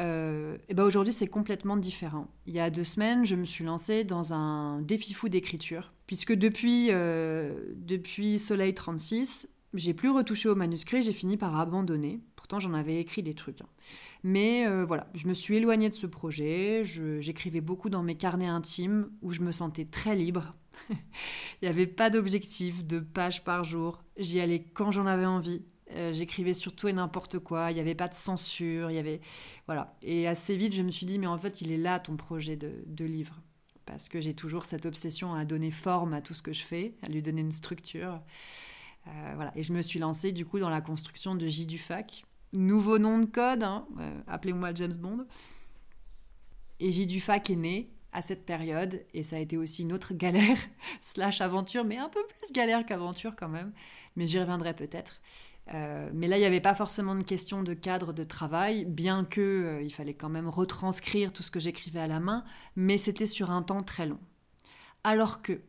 euh, 0.00 0.56
et 0.68 0.74
ben 0.74 0.84
aujourd'hui, 0.84 1.12
c'est 1.12 1.26
complètement 1.26 1.76
différent. 1.76 2.28
Il 2.46 2.54
y 2.54 2.60
a 2.60 2.70
deux 2.70 2.84
semaines, 2.84 3.24
je 3.24 3.36
me 3.36 3.44
suis 3.44 3.64
lancée 3.64 4.04
dans 4.04 4.32
un 4.32 4.80
défi 4.80 5.12
fou 5.12 5.28
d'écriture, 5.28 5.92
puisque 6.06 6.32
depuis, 6.32 6.88
euh, 6.90 7.72
depuis 7.76 8.38
Soleil 8.38 8.72
36, 8.72 9.50
j'ai 9.74 9.92
plus 9.92 10.08
retouché 10.08 10.48
au 10.48 10.54
manuscrit, 10.54 11.02
j'ai 11.02 11.12
fini 11.12 11.36
par 11.36 11.58
abandonner. 11.58 12.20
Pourtant, 12.34 12.58
j'en 12.58 12.72
avais 12.72 12.98
écrit 12.98 13.22
des 13.22 13.34
trucs. 13.34 13.60
Hein. 13.60 13.68
Mais 14.24 14.66
euh, 14.66 14.84
voilà, 14.84 15.08
je 15.14 15.28
me 15.28 15.34
suis 15.34 15.56
éloignée 15.56 15.88
de 15.88 15.94
ce 15.94 16.06
projet. 16.06 16.82
J'écrivais 16.84 17.60
beaucoup 17.60 17.90
dans 17.90 18.02
mes 18.02 18.16
carnets 18.16 18.46
intimes 18.46 19.10
où 19.22 19.32
je 19.32 19.40
me 19.40 19.52
sentais 19.52 19.84
très 19.84 20.16
libre. 20.16 20.54
Il 20.90 20.96
n'y 21.62 21.68
avait 21.68 21.86
pas 21.86 22.10
d'objectif 22.10 22.84
de 22.84 22.98
page 22.98 23.44
par 23.44 23.64
jour. 23.64 24.02
J'y 24.16 24.40
allais 24.40 24.64
quand 24.74 24.90
j'en 24.90 25.06
avais 25.06 25.26
envie. 25.26 25.62
Euh, 25.92 26.12
j'écrivais 26.12 26.54
sur 26.54 26.74
tout 26.74 26.88
et 26.88 26.92
n'importe 26.92 27.38
quoi. 27.38 27.70
Il 27.70 27.74
n'y 27.74 27.80
avait 27.80 27.94
pas 27.94 28.08
de 28.08 28.14
censure. 28.14 28.90
Il 28.90 28.94
y 28.94 28.98
avait 28.98 29.20
voilà. 29.66 29.96
Et 30.02 30.26
assez 30.28 30.56
vite, 30.56 30.74
je 30.74 30.82
me 30.82 30.90
suis 30.90 31.06
dit, 31.06 31.18
mais 31.18 31.26
en 31.26 31.38
fait, 31.38 31.60
il 31.60 31.72
est 31.72 31.76
là 31.76 31.98
ton 31.98 32.16
projet 32.16 32.56
de, 32.56 33.04
livre, 33.04 33.40
parce 33.86 34.08
que 34.08 34.20
j'ai 34.20 34.34
toujours 34.34 34.64
cette 34.64 34.86
obsession 34.86 35.34
à 35.34 35.44
donner 35.44 35.70
forme 35.70 36.14
à 36.14 36.20
tout 36.20 36.34
ce 36.34 36.42
que 36.42 36.52
je 36.52 36.62
fais, 36.62 36.94
à 37.02 37.08
lui 37.08 37.22
donner 37.22 37.40
une 37.40 37.52
structure. 37.52 38.20
Euh, 39.08 39.32
voilà. 39.34 39.52
Et 39.56 39.62
je 39.62 39.72
me 39.72 39.82
suis 39.82 39.98
lancée 39.98 40.32
du 40.32 40.44
coup 40.44 40.58
dans 40.58 40.70
la 40.70 40.80
construction 40.80 41.34
de 41.34 41.46
J 41.46 41.66
du 41.66 41.78
Fac. 41.78 42.24
Nouveau 42.52 42.98
nom 42.98 43.18
de 43.18 43.26
code, 43.26 43.62
hein, 43.62 43.86
euh, 43.98 44.20
appelez-moi 44.26 44.74
James 44.74 44.96
Bond. 44.96 45.26
Et 46.80 46.92
J 46.92 47.06
du 47.06 47.20
Fac 47.20 47.50
est 47.50 47.56
né 47.56 47.90
à 48.12 48.22
cette 48.22 48.44
période 48.44 49.04
et 49.14 49.22
ça 49.22 49.36
a 49.36 49.38
été 49.38 49.56
aussi 49.56 49.82
une 49.82 49.92
autre 49.92 50.14
galère 50.14 50.58
slash 51.00 51.40
aventure, 51.40 51.84
mais 51.84 51.98
un 51.98 52.08
peu 52.08 52.20
plus 52.26 52.52
galère 52.52 52.84
qu'aventure 52.84 53.36
quand 53.36 53.48
même. 53.48 53.72
Mais 54.16 54.26
j'y 54.26 54.38
reviendrai 54.38 54.74
peut-être. 54.74 55.20
Euh, 55.72 56.10
mais 56.12 56.26
là, 56.26 56.36
il 56.36 56.40
n'y 56.40 56.46
avait 56.46 56.60
pas 56.60 56.74
forcément 56.74 57.14
de 57.14 57.22
question 57.22 57.62
de 57.62 57.74
cadre 57.74 58.12
de 58.12 58.24
travail, 58.24 58.84
bien 58.84 59.24
que 59.24 59.40
euh, 59.40 59.82
il 59.82 59.90
fallait 59.92 60.14
quand 60.14 60.28
même 60.28 60.48
retranscrire 60.48 61.32
tout 61.32 61.44
ce 61.44 61.50
que 61.50 61.60
j'écrivais 61.60 62.00
à 62.00 62.08
la 62.08 62.18
main, 62.18 62.44
mais 62.74 62.98
c'était 62.98 63.26
sur 63.26 63.50
un 63.50 63.62
temps 63.62 63.82
très 63.82 64.06
long. 64.06 64.18
Alors 65.04 65.42
que 65.42 65.60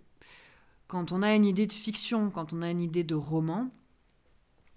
quand 0.88 1.12
on 1.12 1.21
a 1.21 1.36
une 1.36 1.45
idée 1.45 1.67
de 1.67 1.74
fiction, 1.74 2.31
quand 2.31 2.51
on 2.53 2.62
a 2.63 2.71
une 2.71 2.81
idée 2.81 3.03
de 3.03 3.15
roman, 3.15 3.69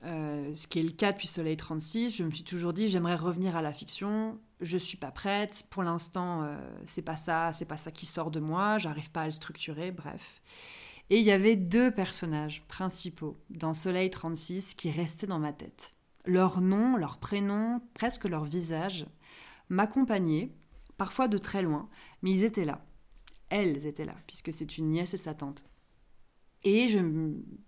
euh, 0.05 0.55
ce 0.55 0.67
qui 0.67 0.81
est 0.81 0.83
le 0.83 0.91
cas 0.91 1.13
depuis 1.13 1.29
Soleil 1.29 1.57
36. 1.57 2.17
Je 2.17 2.25
me 2.25 2.31
suis 2.31 2.45
toujours 2.45 2.73
dit, 2.73 2.89
j'aimerais 2.89 3.15
revenir 3.15 3.57
à 3.57 3.63
la 3.63 3.73
fiction. 3.73 4.39
Je 4.61 4.79
suis 4.79 4.97
pas 4.97 5.11
prête. 5.11 5.65
Pour 5.71 5.83
l'instant, 5.83 6.43
euh, 6.43 6.57
c'est 6.87 7.03
pas 7.03 7.17
ça, 7.17 7.53
c'est 7.53 7.65
pas 7.65 7.77
ça 7.77 7.91
qui 7.91 8.07
sort 8.07 8.31
de 8.31 8.41
moi. 8.41 8.79
J'arrive 8.79 9.11
pas 9.11 9.23
à 9.23 9.27
le 9.27 9.31
structurer. 9.31 9.91
Bref. 9.91 10.41
Et 11.11 11.19
il 11.19 11.25
y 11.25 11.33
avait 11.33 11.57
deux 11.57 11.91
personnages 11.91 12.65
principaux 12.67 13.37
dans 13.51 13.75
Soleil 13.75 14.11
36 14.11 14.75
qui 14.75 14.91
restaient 14.91 15.27
dans 15.27 15.39
ma 15.39 15.53
tête. 15.53 15.95
Leur 16.25 16.61
nom, 16.61 16.97
leur 16.97 17.19
prénom, 17.19 17.83
presque 17.93 18.25
leur 18.25 18.45
visage 18.45 19.07
m'accompagnaient, 19.69 20.51
parfois 20.97 21.29
de 21.29 21.37
très 21.37 21.63
loin, 21.63 21.89
mais 22.23 22.31
ils 22.31 22.45
étaient 22.45 22.65
là. 22.65 22.87
Elles 23.51 23.87
étaient 23.87 24.07
là, 24.07 24.15
puisque 24.27 24.53
c'est 24.53 24.79
une 24.79 24.91
nièce 24.91 25.13
et 25.13 25.19
sa 25.19 25.35
tante. 25.35 25.65
Et 26.65 26.89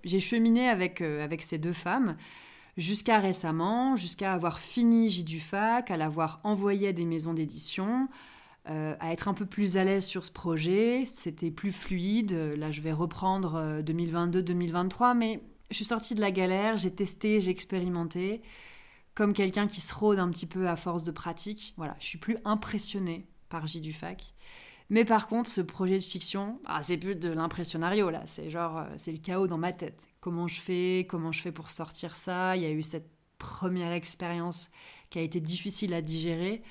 j'ai 0.05 0.21
cheminé 0.21 0.69
avec, 0.69 1.03
euh, 1.03 1.23
avec 1.23 1.43
ces 1.43 1.59
deux 1.59 1.75
femmes 1.75 2.17
jusqu'à 2.77 3.19
récemment, 3.19 3.97
jusqu'à 3.97 4.33
avoir 4.33 4.59
fini 4.59 5.09
J 5.09 5.25
du 5.25 5.43
à 5.53 5.97
l'avoir 5.97 6.41
envoyé 6.45 6.89
à 6.89 6.93
des 6.93 7.05
maisons 7.05 7.35
d'édition, 7.35 8.09
euh, 8.69 8.95
à 9.01 9.13
être 9.13 9.29
un 9.29 9.35
peu 9.35 9.47
plus 9.47 9.77
à 9.77 9.85
l'aise 9.85 10.05
sur 10.05 10.25
ce 10.25 10.33
projet. 10.33 11.05
C'était 11.05 11.51
plus 11.51 11.73
fluide. 11.73 12.33
Là, 12.33 12.71
je 12.71 12.81
vais 12.81 12.93
reprendre 12.93 13.81
2022-2023, 13.83 15.11
euh, 15.11 15.15
mais 15.15 15.41
je 15.71 15.77
suis 15.77 15.85
sortie 15.85 16.15
de 16.15 16.21
la 16.21 16.31
galère, 16.31 16.77
j'ai 16.77 16.95
testé, 16.95 17.41
j'ai 17.41 17.51
expérimenté, 17.51 18.43
comme 19.15 19.33
quelqu'un 19.33 19.67
qui 19.67 19.81
se 19.81 19.95
rôde 19.95 20.19
un 20.19 20.31
petit 20.31 20.47
peu 20.47 20.69
à 20.69 20.77
force 20.77 21.05
de 21.05 21.11
pratique. 21.11 21.75
Voilà, 21.77 21.97
je 22.01 22.07
suis 22.07 22.19
plus 22.19 22.37
impressionnée 22.45 23.27
par 23.49 23.67
J 23.67 23.81
du 23.81 23.93
fac. 23.93 24.35
Mais 24.89 25.05
par 25.05 25.27
contre, 25.27 25.51
ce 25.51 25.61
projet 25.61 25.99
de 25.99 26.05
fiction, 26.05 26.61
ah, 26.67 26.83
c'est 26.83 26.97
plus 26.97 27.17
de 27.17 27.29
l'impressionnario 27.29 28.11
là, 28.11 28.23
c'est 28.25 28.51
genre, 28.51 28.79
euh, 28.79 28.85
c'est 28.97 29.13
le 29.13 29.19
chaos 29.19 29.49
dans 29.49 29.59
ma 29.59 29.73
tête. 29.73 30.09
Comment 30.21 30.47
je 30.47 30.61
fais, 30.61 31.07
comment 31.09 31.33
je 31.33 31.43
fais 31.43 31.53
pour 31.53 31.71
sortir 31.71 32.15
ça? 32.15 32.57
Il 32.57 32.63
y 32.63 32.67
a 32.67 32.71
eu 32.71 32.83
cette 32.83 33.11
première 33.39 33.93
expérience 33.93 34.71
qui 35.11 35.19
a 35.19 35.23
été 35.23 35.41
difficile 35.41 35.93
à 35.93 36.03
digérer. 36.03 36.63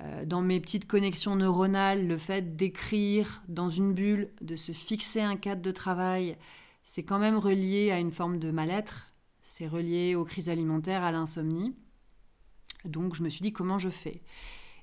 Euh, 0.00 0.24
dans 0.24 0.42
mes 0.42 0.60
petites 0.60 0.86
connexions 0.86 1.36
neuronales, 1.36 2.06
le 2.06 2.16
fait 2.16 2.56
d'écrire 2.56 3.42
dans 3.48 3.68
une 3.68 3.94
bulle, 3.94 4.30
de 4.40 4.56
se 4.56 4.72
fixer 4.72 5.20
un 5.20 5.36
cadre 5.36 5.62
de 5.62 5.72
travail, 5.72 6.36
c'est 6.84 7.02
quand 7.02 7.18
même 7.18 7.36
relié 7.36 7.90
à 7.90 7.98
une 7.98 8.12
forme 8.12 8.38
de 8.38 8.50
mal-être. 8.50 9.08
C'est 9.42 9.66
relié 9.66 10.14
aux 10.14 10.24
crises 10.24 10.48
alimentaires, 10.48 11.02
à 11.02 11.12
l'insomnie. 11.12 11.74
Donc 12.84 13.14
je 13.14 13.22
me 13.22 13.28
suis 13.28 13.42
dit 13.42 13.52
comment 13.52 13.78
je 13.78 13.90
fais? 13.90 14.22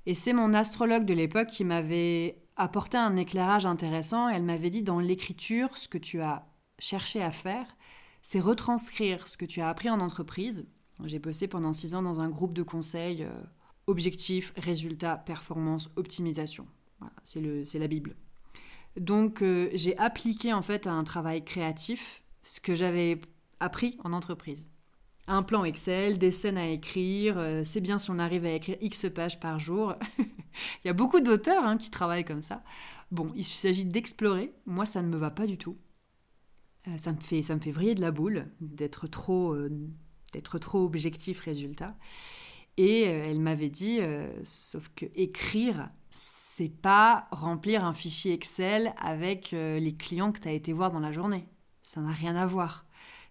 Et 0.08 0.14
c'est 0.14 0.32
mon 0.32 0.54
astrologue 0.54 1.04
de 1.04 1.14
l'époque 1.14 1.50
qui 1.50 1.66
m'avait 1.66 2.42
apporté 2.56 2.98
un 2.98 3.18
éclairage 3.18 3.66
intéressant. 3.66 4.30
Elle 4.30 4.44
m'avait 4.44 4.70
dit 4.70 4.82
dans 4.82 5.02
l'écriture, 5.02 5.78
ce 5.78 5.90
que 5.90 5.98
tu 5.98 6.22
as 6.22 6.48
cherché 6.80 7.22
à 7.22 7.30
faire, 7.30 7.76
c'est 8.22 8.40
retranscrire 8.40 9.28
ce 9.28 9.36
que 9.36 9.44
tu 9.44 9.60
as 9.60 9.68
appris 9.68 9.90
en 9.90 10.00
entreprise. 10.00 10.66
J'ai 11.04 11.20
bossé 11.20 11.50
pendant 11.50 11.74
six 11.74 11.94
ans 11.94 12.02
dans 12.02 12.22
un 12.22 12.30
groupe 12.30 12.54
de 12.54 12.64
conseils 12.64 13.24
euh, 13.24 13.32
objectifs, 13.86 14.54
résultats, 14.56 15.18
performance, 15.18 15.90
optimisation. 15.98 16.68
c'est 17.26 17.78
la 17.78 17.88
Bible. 17.88 18.16
Donc 18.96 19.42
euh, 19.42 19.70
j'ai 19.74 19.98
appliqué 19.98 20.54
en 20.54 20.62
fait 20.62 20.88
à 20.88 20.94
un 20.94 21.04
travail 21.04 21.44
créatif 21.44 22.24
ce 22.44 22.62
que 22.62 22.76
j'avais 22.76 23.20
appris 23.60 23.98
en 24.06 24.14
entreprise 24.14 24.70
un 25.28 25.44
plan 25.44 25.66
Excel, 25.66 26.18
des 26.18 26.32
scènes 26.32 26.58
à 26.58 26.68
écrire. 26.68 27.38
Euh, 27.38 27.62
c'est 27.64 27.82
bien 27.82 28.00
si 28.00 28.10
on 28.10 28.20
arrive 28.20 28.46
à 28.46 28.52
écrire 28.52 28.78
X 28.82 29.08
pages 29.14 29.40
par 29.40 29.60
jour. 29.60 29.96
il 30.20 30.88
y 30.88 30.90
a 30.90 30.94
beaucoup 30.94 31.20
d'auteurs 31.20 31.64
hein, 31.66 31.78
qui 31.78 31.90
travaillent 31.90 32.26
comme 32.26 32.42
ça. 32.42 32.64
Bon, 33.12 33.32
il 33.36 33.44
s'agit 33.44 33.86
d'explorer. 33.86 34.54
Moi, 34.66 34.86
ça 34.86 35.02
ne 35.02 35.08
me 35.08 35.18
va 35.18 35.30
pas 35.30 35.46
du 35.46 35.58
tout. 35.58 35.78
Euh, 36.88 36.98
ça, 36.98 37.12
me 37.12 37.20
fait, 37.20 37.42
ça 37.42 37.56
me 37.56 37.60
fait 37.60 37.72
vriller 37.72 37.96
de 37.96 38.02
la 38.02 38.12
boule 38.12 38.48
d'être 38.62 39.08
trop, 39.08 39.54
euh, 39.54 39.70
d'être 40.32 40.60
trop 40.60 40.84
objectif 40.84 41.42
résultat. 41.42 41.96
Et 42.78 43.02
elle 43.02 43.40
m'avait 43.40 43.72
dit, 43.72 44.02
sauf 44.44 44.88
que 44.96 45.08
écrire, 45.16 45.90
c'est 46.12 46.70
pas 46.70 47.28
remplir 47.32 47.84
un 47.84 47.94
fichier 47.96 48.34
Excel 48.34 48.94
avec 49.00 49.50
les 49.50 49.96
clients 49.98 50.32
que 50.32 50.40
tu 50.40 50.48
as 50.48 50.52
été 50.52 50.74
voir 50.74 50.92
dans 50.92 51.00
la 51.00 51.12
journée. 51.12 51.48
Ça 51.82 52.02
n'a 52.02 52.12
rien 52.12 52.36
à 52.36 52.46
voir 52.46 52.87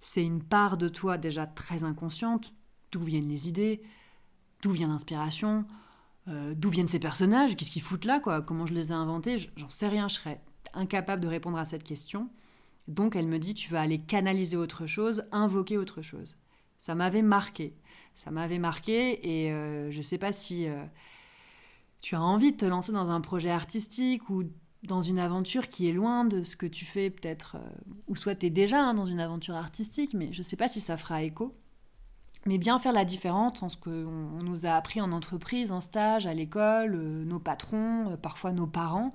c'est 0.07 0.25
une 0.25 0.43
part 0.43 0.77
de 0.77 0.89
toi 0.89 1.19
déjà 1.19 1.49
très 1.49 1.83
inconsciente. 1.83 2.55
D'où 2.93 3.03
viennent 3.03 3.29
les 3.29 3.49
idées? 3.49 3.83
D'où 4.63 4.71
vient 4.71 4.87
l'inspiration? 4.87 5.67
Euh, 6.29 6.55
D'où 6.57 6.71
viennent 6.71 6.87
ces 6.87 7.01
personnages? 7.01 7.57
Qu'est-ce 7.57 7.73
qu'ils 7.73 7.83
foutent 7.83 8.05
là 8.05 8.21
quoi? 8.21 8.41
Comment 8.41 8.67
je 8.67 8.73
les 8.73 8.91
ai 8.91 8.95
inventés? 8.95 9.51
J'en 9.57 9.69
sais 9.69 9.89
rien, 9.89 10.07
je 10.07 10.15
serais 10.15 10.41
incapable 10.75 11.23
de 11.23 11.27
répondre 11.27 11.59
à 11.59 11.65
cette 11.65 11.83
question. 11.83 12.31
Donc 12.87 13.17
elle 13.17 13.27
me 13.27 13.41
dit 13.41 13.55
tu 13.55 13.69
vas 13.73 13.81
aller 13.81 13.99
canaliser 13.99 14.57
autre 14.57 14.87
chose, 14.87 15.25
invoquer 15.33 15.77
autre 15.77 16.03
chose. 16.03 16.37
Ça 16.79 16.95
m'avait 16.95 17.23
marqué. 17.23 17.75
Ça 18.15 18.31
m'avait 18.31 18.61
marqué 18.61 19.47
et 19.47 19.53
euh, 19.53 19.91
je 19.91 19.99
ne 19.99 20.03
sais 20.05 20.19
pas 20.19 20.31
si 20.31 20.69
euh, 20.69 20.85
tu 22.01 22.15
as 22.15 22.23
envie 22.23 22.53
de 22.53 22.59
te 22.59 22.65
lancer 22.65 22.93
dans 22.93 23.11
un 23.11 23.21
projet 23.21 23.51
artistique 23.51 24.31
ou 24.31 24.45
dans 24.87 25.03
une 25.03 25.19
aventure 25.19 25.69
qui 25.69 25.89
est 25.89 25.93
loin 25.93 26.25
de 26.25 26.43
ce 26.43 26.57
que 26.57 26.67
tu 26.67 26.85
fais 26.85 27.11
peut-être, 27.11 27.57
euh, 27.57 27.69
ou 28.07 28.17
soit 28.17 28.35
tu 28.35 28.47
es 28.47 28.51
déjà 28.51 28.83
hein, 28.83 28.95
dans 28.95 29.07
une 29.07 29.21
aventure 29.21 29.55
artistique, 29.55 30.15
mais 30.15 30.33
je 30.33 30.39
ne 30.39 30.43
sais 30.43 30.57
pas 30.57 30.69
si 30.69 30.81
ça 30.81 30.97
fera 30.97 31.23
écho. 31.23 31.55
Mais 32.47 32.59
bien 32.59 32.79
faire 32.79 32.93
la 32.93 33.05
différence 33.05 33.63
entre 33.63 33.73
ce 33.73 33.77
qu'on 33.77 34.43
nous 34.43 34.67
a 34.67 34.71
appris 34.71 35.01
en 35.01 35.11
entreprise, 35.11 35.73
en 35.73 35.81
stage, 35.81 36.27
à 36.27 36.35
l'école, 36.35 36.95
euh, 36.95 37.25
nos 37.25 37.41
patrons, 37.41 38.13
euh, 38.13 38.17
parfois 38.17 38.53
nos 38.53 38.69
parents, 38.69 39.13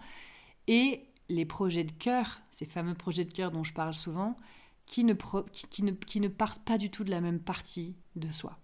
et 0.67 1.07
les 1.29 1.45
projets 1.45 1.85
de 1.85 1.93
cœur, 1.93 2.41
ces 2.49 2.65
fameux 2.65 2.93
projets 2.93 3.25
de 3.25 3.31
cœur 3.31 3.51
dont 3.51 3.63
je 3.63 3.73
parle 3.73 3.93
souvent, 3.93 4.37
qui 4.85 5.05
ne, 5.05 5.13
qui, 5.51 5.83
ne, 5.83 5.91
qui 5.91 6.19
ne 6.19 6.27
partent 6.27 6.63
pas 6.63 6.77
du 6.77 6.89
tout 6.89 7.05
de 7.05 7.11
la 7.11 7.21
même 7.21 7.39
partie 7.39 7.95
de 8.17 8.31
soi. 8.31 8.59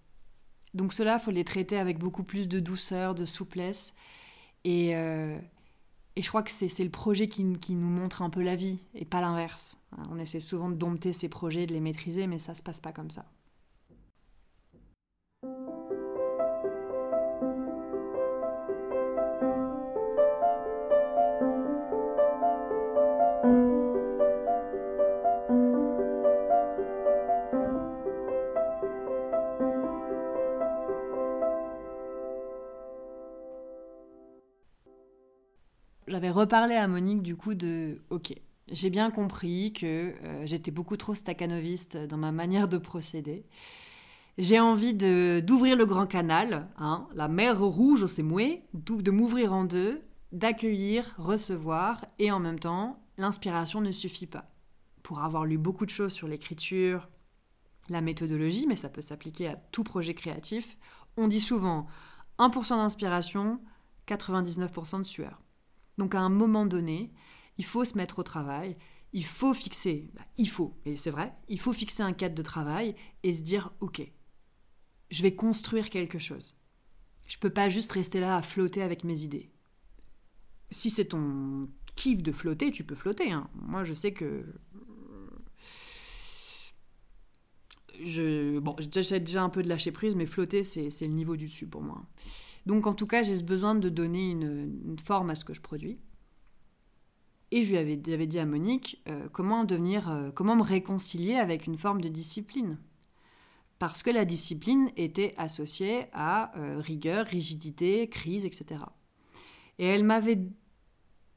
Donc 0.73 0.93
cela, 0.93 1.17
faut 1.17 1.31
les 1.31 1.45
traiter 1.45 1.77
avec 1.77 1.97
beaucoup 1.97 2.23
plus 2.23 2.49
de 2.49 2.59
douceur, 2.59 3.15
de 3.15 3.23
souplesse, 3.23 3.95
et, 4.65 4.93
et 6.17 6.23
je 6.23 6.29
crois 6.29 6.41
que 6.41 6.49
c'est 6.49 6.83
le 6.83 6.89
projet 6.89 7.27
qui, 7.27 7.43
nous 7.43 7.89
montre 7.89 8.23
un 8.23 8.31
peu 8.31 8.41
la 8.41 8.55
vie 8.55 8.79
et 8.95 9.05
pas 9.05 9.21
l'inverse. 9.21 9.77
On 10.09 10.17
essaie 10.17 10.39
souvent 10.39 10.67
de 10.67 10.73
dompter 10.73 11.13
ces 11.13 11.29
projets, 11.29 11.67
de 11.67 11.73
les 11.73 11.79
maîtriser, 11.79 12.25
mais 12.25 12.39
ça 12.39 12.55
se 12.55 12.63
passe 12.63 12.81
pas 12.81 12.91
comme 12.91 13.11
ça. 13.11 13.23
J'avais 36.27 36.39
reparlé 36.39 36.75
à 36.75 36.89
Monique 36.89 37.21
du 37.21 37.37
coup 37.37 37.53
de 37.53 38.01
OK, 38.09 38.33
j'ai 38.69 38.89
bien 38.89 39.11
compris 39.11 39.71
que 39.71 40.13
euh, 40.21 40.45
j'étais 40.45 40.71
beaucoup 40.71 40.97
trop 40.97 41.15
staccanoviste 41.15 41.95
dans 41.95 42.17
ma 42.17 42.33
manière 42.33 42.67
de 42.67 42.77
procéder. 42.77 43.45
J'ai 44.37 44.59
envie 44.59 44.93
de 44.93 45.39
d'ouvrir 45.39 45.77
le 45.77 45.85
grand 45.85 46.05
canal, 46.05 46.67
hein, 46.79 47.07
la 47.15 47.29
mer 47.29 47.61
rouge, 47.61 48.07
c'est 48.07 48.23
moué, 48.23 48.63
de 48.73 49.09
m'ouvrir 49.09 49.53
en 49.53 49.63
deux, 49.63 50.01
d'accueillir, 50.33 51.15
recevoir, 51.17 52.05
et 52.19 52.29
en 52.29 52.41
même 52.41 52.59
temps, 52.59 52.99
l'inspiration 53.17 53.79
ne 53.79 53.93
suffit 53.93 54.27
pas. 54.27 54.51
Pour 55.03 55.21
avoir 55.21 55.45
lu 55.45 55.57
beaucoup 55.57 55.85
de 55.85 55.91
choses 55.91 56.11
sur 56.11 56.27
l'écriture, 56.27 57.07
la 57.87 58.01
méthodologie, 58.01 58.67
mais 58.67 58.75
ça 58.75 58.89
peut 58.89 58.99
s'appliquer 58.99 59.47
à 59.47 59.55
tout 59.55 59.85
projet 59.85 60.13
créatif, 60.13 60.77
on 61.15 61.29
dit 61.29 61.39
souvent 61.39 61.87
1% 62.37 62.75
d'inspiration, 62.75 63.61
99% 64.09 64.99
de 64.99 65.05
sueur. 65.05 65.41
Donc 65.97 66.15
à 66.15 66.19
un 66.19 66.29
moment 66.29 66.65
donné, 66.65 67.11
il 67.57 67.65
faut 67.65 67.85
se 67.85 67.97
mettre 67.97 68.19
au 68.19 68.23
travail, 68.23 68.77
il 69.13 69.25
faut 69.25 69.53
fixer, 69.53 70.11
bah, 70.13 70.25
il 70.37 70.49
faut, 70.49 70.77
et 70.85 70.95
c'est 70.95 71.11
vrai, 71.11 71.33
il 71.47 71.59
faut 71.59 71.73
fixer 71.73 72.03
un 72.03 72.13
cadre 72.13 72.35
de 72.35 72.43
travail 72.43 72.95
et 73.23 73.33
se 73.33 73.41
dire, 73.41 73.73
ok, 73.79 74.01
je 75.09 75.23
vais 75.23 75.35
construire 75.35 75.89
quelque 75.89 76.19
chose. 76.19 76.55
Je 77.27 77.37
peux 77.37 77.49
pas 77.49 77.69
juste 77.69 77.91
rester 77.91 78.19
là 78.19 78.37
à 78.37 78.41
flotter 78.41 78.81
avec 78.81 79.03
mes 79.03 79.23
idées. 79.23 79.51
Si 80.71 80.89
c'est 80.89 81.05
ton 81.05 81.69
kiff 81.95 82.21
de 82.21 82.31
flotter, 82.31 82.71
tu 82.71 82.83
peux 82.83 82.95
flotter. 82.95 83.31
Hein. 83.31 83.49
Moi, 83.55 83.83
je 83.83 83.93
sais 83.93 84.13
que 84.13 84.45
je, 88.01 88.59
bon, 88.59 88.75
j'ai 88.79 89.19
déjà 89.19 89.43
un 89.43 89.49
peu 89.49 89.63
de 89.63 89.69
lâcher 89.69 89.91
prise, 89.91 90.15
mais 90.15 90.25
flotter, 90.25 90.63
c'est 90.63 90.89
le 91.01 91.13
niveau 91.13 91.35
du 91.35 91.47
dessus 91.47 91.67
pour 91.67 91.81
moi. 91.81 92.05
Donc 92.67 92.85
en 92.85 92.93
tout 92.93 93.07
cas, 93.07 93.23
j'ai 93.23 93.37
ce 93.37 93.43
besoin 93.43 93.75
de 93.75 93.87
donner 93.87 94.29
une, 94.29 94.97
forme 95.01 95.29
à 95.29 95.35
ce 95.35 95.45
que 95.45 95.53
je 95.53 95.61
produis. 95.61 95.97
Et 97.51 97.63
je 97.63 97.71
lui 97.71 97.77
avais, 97.77 97.95
dit 97.95 98.39
à 98.39 98.45
Monique 98.45 99.01
euh, 99.07 99.29
comment 99.31 99.63
devenir, 99.63 100.09
euh, 100.09 100.31
comment 100.31 100.57
me 100.57 100.63
réconcilier 100.63 101.35
avec 101.35 101.65
une 101.65 101.77
forme 101.77 102.01
de 102.01 102.09
discipline? 102.09 102.77
Parce 103.79 104.03
que 104.03 104.09
la 104.09 104.25
discipline 104.25 104.91
était 104.97 105.33
associée 105.37 106.07
à 106.11 106.57
euh, 106.57 106.79
rigueur, 106.79 107.25
rigidité, 107.25 108.09
crise, 108.09 108.43
etc. 108.43 108.81
Et 109.79 109.85
elle 109.85 110.03
m'avait 110.03 110.41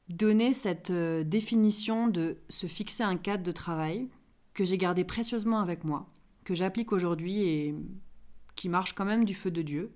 donné 0.09 0.51
cette 0.51 0.91
définition 0.91 2.09
de 2.09 2.39
se 2.49 2.67
fixer 2.67 3.03
un 3.03 3.15
cadre 3.15 3.43
de 3.43 3.53
travail 3.53 4.09
que 4.53 4.65
j'ai 4.65 4.77
gardé 4.77 5.05
précieusement 5.05 5.61
avec 5.61 5.85
moi 5.85 6.11
que 6.43 6.55
j'applique 6.55 6.91
aujourd'hui 6.91 7.43
et 7.43 7.75
qui 8.55 8.67
marche 8.67 8.91
quand 8.91 9.05
même 9.05 9.23
du 9.23 9.35
feu 9.35 9.51
de 9.51 9.61
Dieu. 9.61 9.93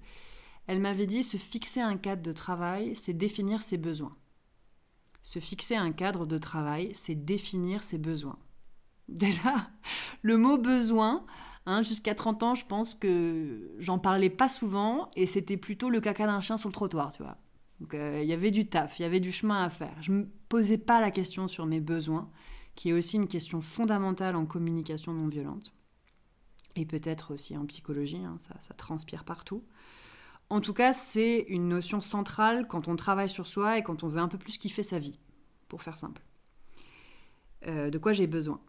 Elle 0.67 0.79
m'avait 0.79 1.05
dit 1.05 1.23
se 1.23 1.37
fixer 1.37 1.81
un 1.81 1.97
cadre 1.97 2.23
de 2.23 2.31
travail, 2.31 2.95
c'est 2.95 3.13
définir 3.13 3.61
ses 3.61 3.77
besoins. 3.77 4.15
Se 5.23 5.39
fixer 5.39 5.75
un 5.75 5.91
cadre 5.91 6.25
de 6.25 6.37
travail, 6.37 6.89
c'est 6.93 7.15
définir 7.15 7.83
ses 7.83 7.97
besoins. 7.97 8.39
Déjà, 9.07 9.69
le 10.21 10.37
mot 10.37 10.57
besoin, 10.57 11.25
hein, 11.65 11.83
jusqu'à 11.83 12.15
30 12.15 12.43
ans, 12.43 12.55
je 12.55 12.65
pense 12.65 12.93
que 12.95 13.75
j'en 13.77 13.99
parlais 13.99 14.29
pas 14.29 14.49
souvent 14.49 15.09
et 15.15 15.27
c'était 15.27 15.57
plutôt 15.57 15.89
le 15.89 16.01
caca 16.01 16.25
d'un 16.25 16.39
chien 16.39 16.57
sur 16.57 16.69
le 16.69 16.73
trottoir, 16.73 17.11
tu 17.11 17.21
vois. 17.21 17.37
Donc 17.79 17.93
euh, 17.93 18.21
il 18.23 18.29
y 18.29 18.33
avait 18.33 18.51
du 18.51 18.67
taf, 18.67 18.99
il 18.99 19.03
y 19.03 19.05
avait 19.05 19.19
du 19.19 19.31
chemin 19.31 19.63
à 19.63 19.69
faire. 19.69 19.95
Je 20.01 20.11
me 20.11 20.27
posais 20.49 20.77
pas 20.77 21.01
la 21.01 21.11
question 21.11 21.47
sur 21.47 21.65
mes 21.65 21.81
besoins, 21.81 22.29
qui 22.75 22.89
est 22.89 22.93
aussi 22.93 23.17
une 23.17 23.27
question 23.27 23.61
fondamentale 23.61 24.35
en 24.35 24.45
communication 24.45 25.13
non 25.13 25.27
violente 25.27 25.73
et 26.75 26.85
peut-être 26.85 27.33
aussi 27.33 27.57
en 27.57 27.65
psychologie, 27.65 28.23
hein, 28.23 28.35
ça, 28.37 28.55
ça 28.59 28.73
transpire 28.73 29.23
partout. 29.23 29.63
En 30.49 30.61
tout 30.61 30.73
cas, 30.73 30.93
c'est 30.93 31.45
une 31.49 31.67
notion 31.67 32.01
centrale 32.01 32.67
quand 32.67 32.87
on 32.87 32.95
travaille 32.95 33.29
sur 33.29 33.47
soi 33.47 33.77
et 33.77 33.83
quand 33.83 34.03
on 34.03 34.07
veut 34.07 34.19
un 34.19 34.27
peu 34.27 34.37
plus 34.37 34.57
kiffer 34.57 34.83
sa 34.83 34.99
vie, 34.99 35.19
pour 35.67 35.81
faire 35.81 35.97
simple. 35.97 36.21
Euh, 37.67 37.89
de 37.89 37.97
quoi 37.97 38.13
j'ai 38.13 38.27
besoin 38.27 38.61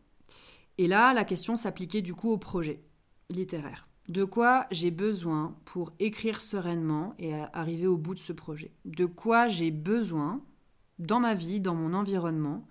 Et 0.78 0.86
là, 0.86 1.12
la 1.12 1.24
question 1.24 1.56
s'appliquait 1.56 2.02
du 2.02 2.14
coup 2.14 2.30
au 2.30 2.38
projet 2.38 2.80
littéraire. 3.28 3.88
De 4.08 4.24
quoi 4.24 4.66
j'ai 4.70 4.92
besoin 4.92 5.56
pour 5.64 5.92
écrire 5.98 6.40
sereinement 6.40 7.14
et 7.18 7.34
arriver 7.52 7.88
au 7.88 7.96
bout 7.96 8.14
de 8.14 8.20
ce 8.20 8.32
projet? 8.32 8.72
De 8.84 9.04
quoi 9.04 9.48
j'ai 9.48 9.72
besoin 9.72 10.40
dans 10.98 11.20
ma 11.20 11.34
vie, 11.34 11.60
dans 11.60 11.74
mon 11.74 11.92
environnement, 11.92 12.66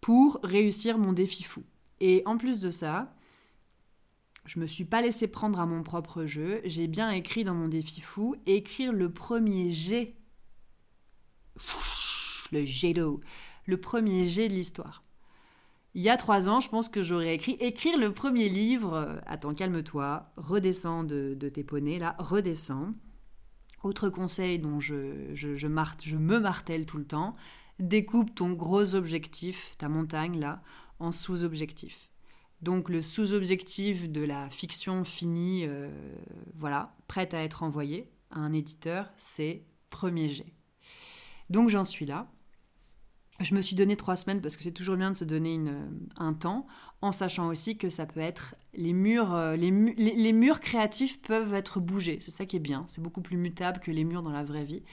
pour 0.00 0.38
réussir 0.42 0.98
mon 0.98 1.12
défi 1.12 1.42
fou? 1.42 1.64
Et 2.00 2.22
en 2.26 2.38
plus 2.38 2.60
de 2.60 2.70
ça, 2.70 3.12
je 4.44 4.58
me 4.58 4.66
suis 4.66 4.84
pas 4.84 5.00
laissé 5.00 5.28
prendre 5.28 5.60
à 5.60 5.66
mon 5.66 5.82
propre 5.82 6.24
jeu. 6.24 6.60
J'ai 6.64 6.88
bien 6.88 7.10
écrit 7.10 7.44
dans 7.44 7.54
mon 7.54 7.68
défi 7.68 8.00
fou 8.00 8.36
écrire 8.46 8.92
le 8.92 9.12
premier 9.12 9.70
jet. 9.70 10.16
Le 12.50 12.64
jet 12.64 12.92
d'eau. 12.92 13.20
Le 13.66 13.78
premier 13.78 14.26
jet 14.26 14.48
de 14.48 14.54
l'histoire. 14.54 15.04
Il 15.94 16.02
y 16.02 16.08
a 16.08 16.16
trois 16.16 16.48
ans, 16.48 16.60
je 16.60 16.68
pense 16.68 16.88
que 16.88 17.02
j'aurais 17.02 17.34
écrit 17.34 17.56
écrire 17.60 17.98
le 17.98 18.12
premier 18.12 18.48
livre. 18.48 19.20
Attends, 19.26 19.54
calme-toi. 19.54 20.32
Redescends 20.36 21.04
de, 21.04 21.34
tes 21.52 21.64
poneys, 21.64 21.98
là. 21.98 22.16
Redescends. 22.18 22.94
Autre 23.82 24.08
conseil 24.08 24.58
dont 24.58 24.80
je, 24.80 25.34
je, 25.34 25.54
je 25.54 25.66
me 25.66 26.38
martèle 26.38 26.86
tout 26.86 26.98
le 26.98 27.06
temps 27.06 27.36
découpe 27.78 28.34
ton 28.34 28.52
gros 28.52 28.94
objectif, 28.94 29.74
ta 29.78 29.88
montagne, 29.88 30.38
là, 30.38 30.62
en 30.98 31.10
sous-objectifs. 31.10 32.11
Donc 32.62 32.88
le 32.88 33.02
sous-objectif 33.02 34.08
de 34.10 34.22
la 34.22 34.48
fiction 34.48 35.04
finie, 35.04 35.64
euh, 35.66 35.90
voilà, 36.54 36.94
prête 37.08 37.34
à 37.34 37.42
être 37.42 37.64
envoyée 37.64 38.08
à 38.30 38.38
un 38.38 38.52
éditeur, 38.52 39.12
c'est 39.16 39.64
premier 39.90 40.28
jet. 40.28 40.54
Donc 41.50 41.68
j'en 41.68 41.84
suis 41.84 42.06
là. 42.06 42.30
Je 43.40 43.54
me 43.56 43.62
suis 43.62 43.74
donné 43.74 43.96
trois 43.96 44.14
semaines 44.14 44.40
parce 44.40 44.56
que 44.56 44.62
c'est 44.62 44.72
toujours 44.72 44.96
bien 44.96 45.10
de 45.10 45.16
se 45.16 45.24
donner 45.24 45.58
un 46.16 46.32
temps, 46.32 46.66
en 47.00 47.10
sachant 47.10 47.48
aussi 47.48 47.76
que 47.76 47.90
ça 47.90 48.06
peut 48.06 48.20
être 48.20 48.54
les 48.74 48.92
murs, 48.92 49.34
euh, 49.34 49.56
les, 49.56 49.70
les 49.70 50.32
murs 50.32 50.60
créatifs 50.60 51.20
peuvent 51.20 51.52
être 51.54 51.80
bougés. 51.80 52.18
C'est 52.20 52.30
ça 52.30 52.46
qui 52.46 52.56
est 52.56 52.60
bien. 52.60 52.84
C'est 52.86 53.02
beaucoup 53.02 53.22
plus 53.22 53.36
mutable 53.36 53.80
que 53.80 53.90
les 53.90 54.04
murs 54.04 54.22
dans 54.22 54.30
la 54.30 54.44
vraie 54.44 54.64
vie. 54.64 54.84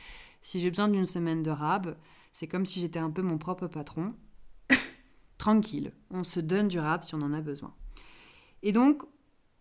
Si 0.42 0.60
j'ai 0.60 0.70
besoin 0.70 0.88
d'une 0.88 1.06
semaine 1.06 1.44
de 1.44 1.52
rab, 1.52 1.96
c'est 2.34 2.48
comme 2.48 2.66
si 2.66 2.80
j'étais 2.80 3.00
un 3.00 3.12
peu 3.12 3.22
mon 3.22 3.38
propre 3.38 3.68
patron 3.68 4.16
tranquille, 5.39 5.93
on 6.12 6.24
se 6.24 6.39
donne 6.39 6.67
du 6.67 6.77
rap 6.77 7.03
si 7.03 7.15
on 7.15 7.22
en 7.22 7.34
a 7.34 7.41
besoin. 7.41 7.74
Et 8.62 8.72
donc, 8.72 9.01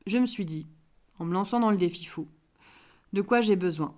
je 0.07 0.19
me 0.19 0.27
suis 0.27 0.45
dit, 0.45 0.67
en 1.19 1.25
me 1.25 1.33
lançant 1.33 1.61
dans 1.61 1.71
le 1.71 1.79
défi 1.79 2.05
fou, 2.05 2.29
de 3.15 3.23
quoi 3.23 3.41
j'ai 3.41 3.57
besoin? 3.57 3.95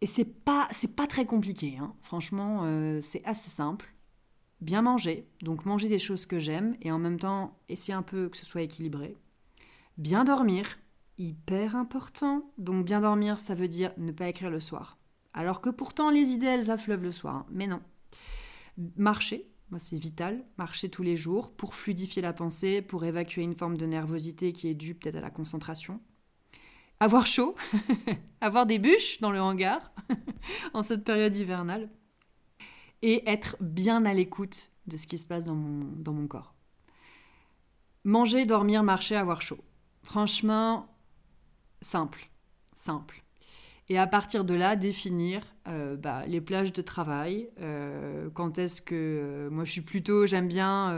Et 0.00 0.06
c'est 0.06 0.24
pas, 0.24 0.68
c'est 0.70 0.94
pas 0.94 1.08
très 1.08 1.26
compliqué, 1.26 1.78
hein. 1.80 1.94
franchement, 2.02 2.60
euh, 2.64 3.00
c'est 3.02 3.24
assez 3.24 3.50
simple. 3.50 3.92
Bien 4.60 4.82
manger, 4.82 5.26
donc 5.42 5.64
manger 5.64 5.88
des 5.88 5.98
choses 5.98 6.26
que 6.26 6.38
j'aime 6.38 6.76
et 6.82 6.92
en 6.92 6.98
même 6.98 7.18
temps 7.18 7.58
essayer 7.68 7.94
un 7.94 8.02
peu 8.02 8.28
que 8.28 8.36
ce 8.36 8.46
soit 8.46 8.62
équilibré. 8.62 9.16
Bien 9.98 10.22
dormir, 10.22 10.78
hyper 11.18 11.74
important. 11.74 12.48
Donc 12.58 12.84
bien 12.84 13.00
dormir, 13.00 13.40
ça 13.40 13.54
veut 13.54 13.68
dire 13.68 13.92
ne 13.96 14.12
pas 14.12 14.28
écrire 14.28 14.50
le 14.50 14.60
soir. 14.60 14.98
Alors 15.34 15.60
que 15.60 15.70
pourtant 15.70 16.10
les 16.10 16.30
idées, 16.30 16.46
elles 16.46 16.70
affleuvent 16.70 17.02
le 17.02 17.10
soir, 17.10 17.34
hein. 17.36 17.46
mais 17.50 17.66
non. 17.66 17.80
Marcher, 18.96 19.51
moi, 19.72 19.78
c'est 19.78 19.96
vital, 19.96 20.44
marcher 20.58 20.90
tous 20.90 21.02
les 21.02 21.16
jours 21.16 21.50
pour 21.50 21.74
fluidifier 21.74 22.20
la 22.20 22.34
pensée, 22.34 22.82
pour 22.82 23.06
évacuer 23.06 23.40
une 23.40 23.56
forme 23.56 23.78
de 23.78 23.86
nervosité 23.86 24.52
qui 24.52 24.68
est 24.68 24.74
due 24.74 24.94
peut-être 24.94 25.14
à 25.14 25.22
la 25.22 25.30
concentration. 25.30 25.98
Avoir 27.00 27.26
chaud, 27.26 27.54
avoir 28.42 28.66
des 28.66 28.78
bûches 28.78 29.18
dans 29.22 29.30
le 29.30 29.40
hangar 29.40 29.94
en 30.74 30.82
cette 30.82 31.04
période 31.04 31.34
hivernale. 31.34 31.88
Et 33.00 33.26
être 33.26 33.56
bien 33.60 34.04
à 34.04 34.12
l'écoute 34.12 34.70
de 34.88 34.98
ce 34.98 35.06
qui 35.06 35.16
se 35.16 35.24
passe 35.24 35.44
dans 35.44 35.54
mon, 35.54 35.90
dans 35.96 36.12
mon 36.12 36.26
corps. 36.26 36.54
Manger, 38.04 38.44
dormir, 38.44 38.82
marcher, 38.82 39.16
avoir 39.16 39.40
chaud. 39.40 39.64
Franchement, 40.02 40.94
simple, 41.80 42.28
simple. 42.74 43.24
Et 43.88 43.98
à 43.98 44.06
partir 44.06 44.44
de 44.44 44.54
là, 44.54 44.76
définir 44.76 45.42
euh, 45.68 45.96
bah, 45.96 46.24
les 46.26 46.40
plages 46.40 46.72
de 46.72 46.82
travail. 46.82 47.48
Euh, 47.60 48.30
quand 48.32 48.58
est-ce 48.58 48.80
que 48.80 48.94
euh, 48.94 49.50
moi 49.50 49.64
je 49.64 49.72
suis 49.72 49.80
plutôt, 49.80 50.26
j'aime 50.26 50.48
bien, 50.48 50.92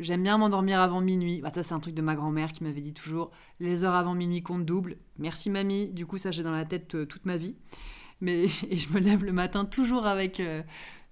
j'aime 0.00 0.22
bien 0.22 0.38
m'endormir 0.38 0.80
avant 0.80 1.00
minuit. 1.00 1.40
Bah, 1.40 1.50
ça 1.50 1.62
c'est 1.62 1.74
un 1.74 1.80
truc 1.80 1.94
de 1.94 2.02
ma 2.02 2.14
grand-mère 2.14 2.52
qui 2.52 2.64
m'avait 2.64 2.80
dit 2.80 2.94
toujours 2.94 3.30
les 3.60 3.84
heures 3.84 3.94
avant 3.94 4.14
minuit 4.14 4.42
comptent 4.42 4.64
double. 4.64 4.96
Merci 5.18 5.50
mamie. 5.50 5.88
Du 5.88 6.06
coup 6.06 6.18
ça 6.18 6.30
j'ai 6.30 6.42
dans 6.42 6.52
la 6.52 6.64
tête 6.64 7.08
toute 7.08 7.26
ma 7.26 7.36
vie. 7.36 7.56
Mais 8.20 8.44
et 8.70 8.76
je 8.76 8.92
me 8.92 9.00
lève 9.00 9.24
le 9.24 9.32
matin 9.32 9.64
toujours 9.64 10.06
avec 10.06 10.40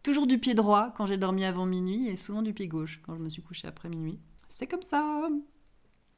toujours 0.02 0.26
du 0.26 0.38
pied 0.38 0.54
droit 0.54 0.92
quand 0.96 1.06
j'ai 1.06 1.18
dormi 1.18 1.44
avant 1.44 1.66
minuit 1.66 2.08
et 2.08 2.16
souvent 2.16 2.42
du 2.42 2.54
pied 2.54 2.68
gauche 2.68 3.00
quand 3.04 3.14
je 3.16 3.20
me 3.20 3.28
suis 3.28 3.42
couchée 3.42 3.68
après 3.68 3.88
minuit. 3.88 4.18
C'est 4.48 4.66
comme 4.66 4.82
ça. 4.82 5.28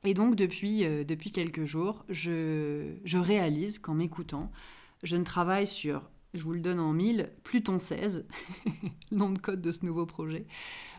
Et 0.04 0.14
donc 0.14 0.36
depuis, 0.36 0.84
depuis 1.04 1.32
quelques 1.32 1.64
jours, 1.64 2.04
je, 2.08 2.94
je 3.04 3.18
réalise 3.18 3.78
qu'en 3.78 3.94
m'écoutant, 3.94 4.52
je 5.02 5.16
ne 5.16 5.24
travaille 5.24 5.66
sur, 5.66 6.10
je 6.34 6.42
vous 6.42 6.52
le 6.52 6.60
donne 6.60 6.80
en 6.80 6.92
mille, 6.92 7.30
Pluton 7.42 7.78
16, 7.78 8.26
nom 9.12 9.30
de 9.30 9.38
code 9.38 9.62
de 9.62 9.72
ce 9.72 9.84
nouveau 9.84 10.06
projet. 10.06 10.46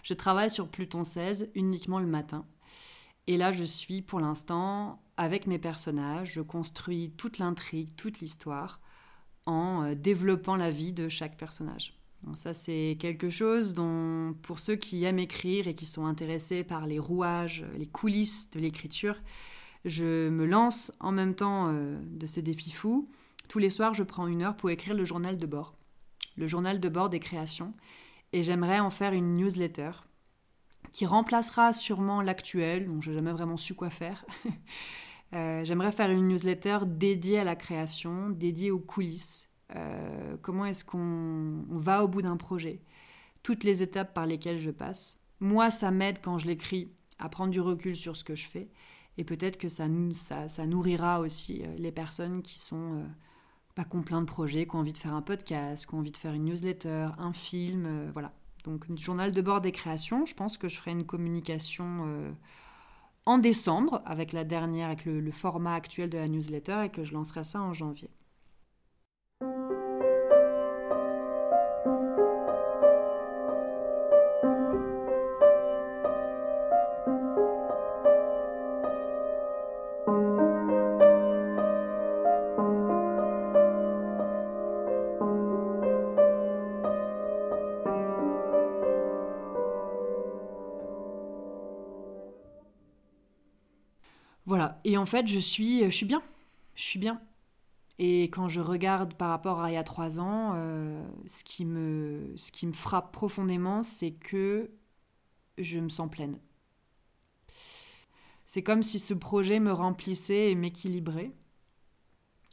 Je 0.03 0.13
travaille 0.13 0.49
sur 0.49 0.67
Pluton 0.67 1.03
16 1.03 1.51
uniquement 1.55 1.99
le 1.99 2.07
matin. 2.07 2.45
Et 3.27 3.37
là, 3.37 3.51
je 3.51 3.63
suis 3.63 4.01
pour 4.01 4.19
l'instant 4.19 5.01
avec 5.17 5.47
mes 5.47 5.57
personnages, 5.57 6.33
je 6.33 6.41
construis 6.41 7.11
toute 7.17 7.39
l'intrigue, 7.39 7.95
toute 7.95 8.19
l'histoire 8.19 8.81
en 9.45 9.83
euh, 9.83 9.95
développant 9.95 10.55
la 10.55 10.69
vie 10.69 10.93
de 10.93 11.09
chaque 11.09 11.37
personnage. 11.37 11.97
Ça, 12.33 12.53
c'est 12.53 12.97
quelque 12.99 13.29
chose 13.29 13.73
dont, 13.73 14.33
pour 14.41 14.59
ceux 14.59 14.75
qui 14.75 15.03
aiment 15.03 15.19
écrire 15.19 15.67
et 15.67 15.75
qui 15.75 15.85
sont 15.85 16.07
intéressés 16.07 16.63
par 16.63 16.87
les 16.87 16.97
rouages, 16.97 17.63
les 17.77 17.85
coulisses 17.85 18.49
de 18.51 18.59
l'écriture, 18.59 19.21
je 19.83 20.29
me 20.29 20.45
lance 20.45 20.91
en 20.99 21.11
même 21.11 21.35
temps 21.35 21.69
euh, 21.69 21.99
de 22.03 22.25
ce 22.25 22.39
défi 22.39 22.71
fou 22.71 23.05
tous 23.47 23.59
les 23.59 23.69
soirs, 23.69 23.93
je 23.93 24.03
prends 24.03 24.27
une 24.27 24.41
heure 24.41 24.55
pour 24.55 24.69
écrire 24.69 24.93
le 24.93 25.05
journal 25.05 25.37
de 25.37 25.45
bord. 25.45 25.75
Le 26.35 26.47
journal 26.47 26.79
de 26.79 26.89
bord 26.89 27.09
des 27.09 27.19
créations. 27.19 27.73
Et 28.33 28.43
j'aimerais 28.43 28.79
en 28.79 28.89
faire 28.89 29.13
une 29.13 29.35
newsletter 29.37 29.91
qui 30.91 31.05
remplacera 31.05 31.73
sûrement 31.73 32.21
l'actuel, 32.21 32.87
dont 32.87 33.01
je 33.01 33.09
n'ai 33.09 33.17
jamais 33.17 33.31
vraiment 33.31 33.57
su 33.57 33.73
quoi 33.73 33.89
faire. 33.89 34.25
Euh, 35.33 35.65
j'aimerais 35.65 35.91
faire 35.91 36.11
une 36.11 36.29
newsletter 36.29 36.77
dédiée 36.85 37.39
à 37.39 37.43
la 37.43 37.55
création, 37.55 38.29
dédiée 38.29 38.69
aux 38.69 38.79
coulisses. 38.79 39.49
Euh, 39.75 40.37
comment 40.41 40.65
est-ce 40.65 40.85
qu'on 40.85 41.63
va 41.69 42.03
au 42.03 42.07
bout 42.07 42.21
d'un 42.21 42.37
projet? 42.37 42.81
Toutes 43.43 43.63
les 43.63 43.81
étapes 43.81 44.13
par 44.13 44.25
lesquelles 44.25 44.59
je 44.59 44.71
passe. 44.71 45.19
Moi, 45.39 45.69
ça 45.71 45.91
m'aide 45.91 46.19
quand 46.21 46.37
je 46.37 46.47
l'écris 46.47 46.91
à 47.19 47.29
prendre 47.29 47.51
du 47.51 47.61
recul 47.61 47.95
sur 47.95 48.17
ce 48.17 48.23
que 48.23 48.35
je 48.35 48.47
fais. 48.47 48.69
Et 49.17 49.23
peut-être 49.23 49.57
que 49.57 49.69
ça, 49.69 49.87
nourrira 49.87 51.19
aussi 51.19 51.63
euh, 51.63 51.75
les 51.77 51.91
personnes 51.91 52.41
qui 52.41 52.59
sont 52.59 53.05
pas 53.75 53.83
qui 53.83 53.95
ont 53.97 54.01
plein 54.01 54.21
de 54.21 54.25
projets, 54.25 54.65
qui 54.65 54.75
ont 54.75 54.79
envie 54.79 54.93
de 54.93 54.97
faire 54.97 55.13
un 55.13 55.21
podcast, 55.21 55.85
qui 55.85 55.93
ont 55.93 55.99
envie 55.99 56.11
de 56.11 56.17
faire 56.17 56.33
une 56.33 56.45
newsletter, 56.45 57.09
un 57.17 57.33
film, 57.33 57.85
euh, 57.85 58.09
voilà. 58.13 58.31
Donc, 58.63 58.85
journal 58.97 59.31
de 59.31 59.41
bord 59.41 59.61
des 59.61 59.71
créations. 59.71 60.25
Je 60.25 60.33
pense 60.33 60.57
que 60.57 60.67
je 60.67 60.77
ferai 60.77 60.91
une 60.91 61.05
communication 61.05 62.03
euh, 62.05 62.31
en 63.25 63.37
décembre 63.37 64.01
avec 64.05 64.33
la 64.33 64.43
dernière, 64.43 64.87
avec 64.87 65.05
le, 65.05 65.29
format 65.29 65.75
actuel 65.75 66.09
de 66.09 66.17
la 66.17 66.27
newsletter 66.27 66.85
et 66.85 66.89
que 66.89 67.03
je 67.03 67.13
lancerai 67.13 67.43
ça 67.43 67.61
en 67.61 67.73
janvier. 67.73 68.09
Voilà, 94.45 94.79
Et 94.83 94.97
en 94.97 95.05
fait, 95.05 95.27
je 95.27 95.39
suis, 95.39 95.83
je 95.83 95.89
suis 95.89 96.05
bien. 96.05 96.21
Je 96.75 96.83
suis 96.83 96.99
bien. 96.99 97.19
Et 97.97 98.23
quand 98.23 98.49
je 98.49 98.59
regarde 98.59 99.13
par 99.13 99.29
rapport 99.29 99.61
à 99.61 99.71
il 99.71 99.75
y 99.75 99.77
a 99.77 99.83
trois 99.83 100.19
ans, 100.19 100.53
euh, 100.55 101.01
ce, 101.27 101.43
qui 101.43 101.65
me, 101.65 102.35
frappe 102.73 103.11
profondément, 103.11 103.83
c'est 103.83 104.11
que 104.11 104.69
je 105.57 105.79
me 105.79 105.89
sens 105.89 106.09
pleine. 106.09 106.37
C'est 108.45 108.61
comme 108.61 108.83
si 108.83 108.99
ce 108.99 109.13
projet 109.13 109.59
me 109.59 109.71
remplissait 109.71 110.51
et 110.51 110.55
m'équilibrait. 110.55 111.31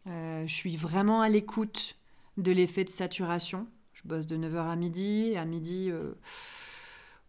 Euh, 0.07 0.47
je 0.47 0.55
suis 0.55 0.77
vraiment 0.77 1.21
à 1.21 1.29
l'écoute 1.29 1.97
de 2.37 2.53
l'effet 2.53 2.85
de 2.85 2.89
saturation. 2.89 3.67
Je 3.93 4.03
bosse 4.05 4.27
de 4.27 4.37
9h 4.37 4.71
à 4.71 4.77
midi. 4.77 5.37
À 5.37 5.45
midi, 5.45 5.91
euh, 5.91 6.15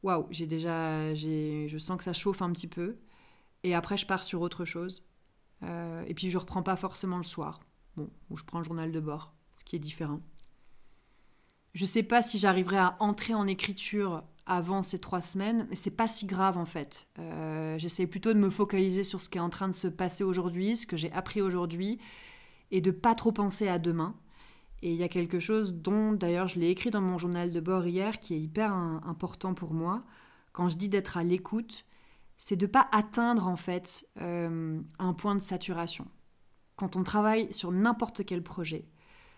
waouh, 0.03 0.27
j'ai 0.29 0.45
déjà, 0.45 1.13
je 1.15 1.77
sens 1.79 1.97
que 1.97 2.03
ça 2.03 2.13
chauffe 2.13 2.43
un 2.43 2.51
petit 2.53 2.67
peu. 2.67 2.95
Et 3.63 3.75
après, 3.75 3.97
je 3.97 4.05
pars 4.05 4.23
sur 4.23 4.41
autre 4.41 4.65
chose. 4.65 5.05
Euh, 5.63 6.03
et 6.07 6.13
puis, 6.13 6.29
je 6.29 6.37
reprends 6.37 6.63
pas 6.63 6.75
forcément 6.75 7.17
le 7.17 7.23
soir. 7.23 7.61
Bon, 7.95 8.09
ou 8.29 8.37
je 8.37 8.43
prends 8.43 8.59
le 8.59 8.65
journal 8.65 8.91
de 8.91 8.99
bord, 8.99 9.33
ce 9.57 9.63
qui 9.63 9.75
est 9.75 9.79
différent. 9.79 10.19
Je 11.73 11.85
sais 11.85 12.03
pas 12.03 12.21
si 12.21 12.39
j'arriverai 12.39 12.77
à 12.77 12.97
entrer 12.99 13.33
en 13.33 13.47
écriture 13.47 14.23
avant 14.45 14.83
ces 14.83 14.99
trois 14.99 15.21
semaines, 15.21 15.65
mais 15.69 15.75
c'est 15.75 15.95
pas 15.95 16.07
si 16.07 16.25
grave 16.25 16.57
en 16.57 16.65
fait. 16.65 17.07
Euh, 17.17 17.77
j'essaie 17.77 18.07
plutôt 18.07 18.33
de 18.33 18.39
me 18.39 18.49
focaliser 18.49 19.03
sur 19.03 19.21
ce 19.21 19.29
qui 19.29 19.37
est 19.37 19.41
en 19.41 19.49
train 19.49 19.69
de 19.69 19.73
se 19.73 19.87
passer 19.87 20.23
aujourd'hui, 20.23 20.75
ce 20.75 20.85
que 20.85 20.97
j'ai 20.97 21.11
appris 21.13 21.41
aujourd'hui, 21.41 21.99
et 22.71 22.81
de 22.81 22.91
pas 22.91 23.15
trop 23.15 23.31
penser 23.31 23.67
à 23.67 23.79
demain. 23.79 24.15
Et 24.81 24.91
il 24.91 24.97
y 24.97 25.03
a 25.03 25.07
quelque 25.07 25.39
chose 25.39 25.73
dont, 25.73 26.11
d'ailleurs, 26.11 26.47
je 26.47 26.59
l'ai 26.59 26.69
écrit 26.69 26.89
dans 26.89 27.01
mon 27.01 27.17
journal 27.17 27.53
de 27.53 27.59
bord 27.61 27.87
hier, 27.87 28.19
qui 28.19 28.33
est 28.33 28.39
hyper 28.39 28.73
important 28.73 29.53
pour 29.53 29.73
moi. 29.73 30.03
Quand 30.51 30.67
je 30.67 30.75
dis 30.75 30.89
d'être 30.89 31.15
à 31.15 31.23
l'écoute, 31.23 31.85
c'est 32.45 32.57
de 32.57 32.65
pas 32.65 32.89
atteindre 32.91 33.47
en 33.47 33.55
fait 33.55 34.05
euh, 34.19 34.81
un 34.99 35.13
point 35.13 35.33
de 35.33 35.39
saturation. 35.39 36.05
Quand 36.75 36.97
on 36.97 37.03
travaille 37.03 37.53
sur 37.53 37.71
n'importe 37.71 38.25
quel 38.25 38.43
projet, 38.43 38.85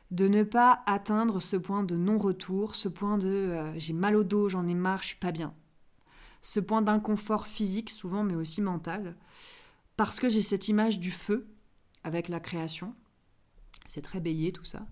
de 0.09 0.27
ne 0.27 0.41
pas 0.41 0.81
atteindre 0.87 1.39
ce 1.39 1.55
point 1.55 1.83
de 1.83 1.95
non-retour, 1.95 2.73
ce 2.73 2.87
point 2.87 3.19
de 3.19 3.27
euh, 3.27 3.77
j'ai 3.77 3.93
mal 3.93 4.15
au 4.15 4.23
dos, 4.23 4.49
j'en 4.49 4.67
ai 4.67 4.73
marre, 4.73 5.03
je 5.03 5.09
suis 5.09 5.19
pas 5.19 5.31
bien. 5.31 5.53
Ce 6.41 6.59
point 6.59 6.81
d'inconfort 6.81 7.45
physique 7.45 7.91
souvent, 7.91 8.23
mais 8.23 8.33
aussi 8.33 8.59
mental, 8.59 9.15
parce 9.97 10.19
que 10.19 10.27
j'ai 10.27 10.41
cette 10.41 10.67
image 10.67 10.97
du 10.97 11.11
feu 11.11 11.47
avec 12.03 12.27
la 12.27 12.39
création. 12.39 12.95
C'est 13.85 14.01
très 14.01 14.19
bélier 14.19 14.51
tout 14.51 14.65
ça, 14.65 14.83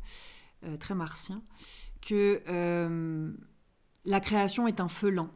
euh, 0.65 0.78
très 0.78 0.93
martien, 0.93 1.41
que 1.99 2.43
la 4.06 4.19
création 4.19 4.67
est 4.67 4.82
un 4.82 4.88
feu 4.88 5.10
lent. 5.10 5.32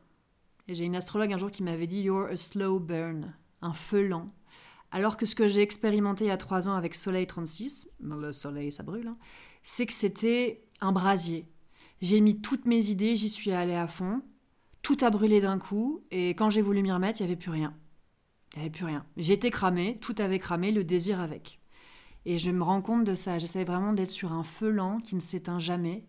J'ai 0.70 0.84
une 0.84 0.98
astrologue 0.98 1.32
un 1.32 1.38
jour 1.38 1.50
qui 1.50 1.64
m'avait 1.64 1.88
dit 1.88 2.02
You're 2.02 2.28
a 2.28 2.36
slow 2.36 2.80
burn, 2.80 3.34
un 3.62 3.74
feu 3.74 4.06
lent. 4.06 4.34
Alors 4.92 5.16
que 5.16 5.26
ce 5.26 5.34
que 5.34 5.48
j'ai 5.48 5.62
expérimenté 5.62 6.26
il 6.26 6.28
y 6.28 6.32
a 6.32 6.38
trois 6.38 6.68
ans 6.68 6.76
avec 6.76 6.94
Soleil 6.94 7.26
36, 7.26 7.90
le 8.02 8.32
soleil 8.34 8.72
ça 8.72 8.84
brûle, 8.84 9.08
hein, 9.08 9.18
c'est 9.64 9.86
que 9.86 9.94
c'était 9.94 10.66
un 10.82 10.92
brasier. 10.92 11.48
J'ai 12.02 12.20
mis 12.20 12.42
toutes 12.42 12.66
mes 12.66 12.90
idées, 12.90 13.16
j'y 13.16 13.30
suis 13.30 13.52
allée 13.52 13.76
à 13.76 13.88
fond, 13.88 14.22
tout 14.82 14.98
a 15.02 15.10
brûlé 15.10 15.40
d'un 15.40 15.58
coup, 15.58 16.04
et 16.12 16.30
quand 16.32 16.50
j'ai 16.50 16.62
voulu 16.62 16.82
m'y 16.82 16.92
remettre, 16.92 17.20
il 17.20 17.24
n'y 17.24 17.32
avait 17.32 17.40
plus 17.40 17.52
rien. 17.52 17.74
Il 18.54 18.60
n'y 18.60 18.66
avait 18.66 18.72
plus 18.72 18.86
rien. 18.86 19.06
J'étais 19.16 19.50
cramée, 19.50 19.98
tout 20.02 20.16
avait 20.20 20.40
cramé, 20.40 20.72
le 20.72 20.84
désir 20.84 21.22
avec. 21.22 21.62
Et 22.26 22.38
je 22.38 22.52
me 22.52 22.64
rends 22.64 22.82
compte 22.82 23.06
de 23.06 23.14
ça. 23.14 23.40
J'essaie 23.40 23.64
vraiment 23.64 23.94
d'être 23.94 24.12
sur 24.12 24.34
un 24.34 24.44
feu 24.44 24.70
lent 24.70 25.00
qui 25.00 25.16
ne 25.16 25.22
s'éteint 25.22 25.60
jamais, 25.60 26.06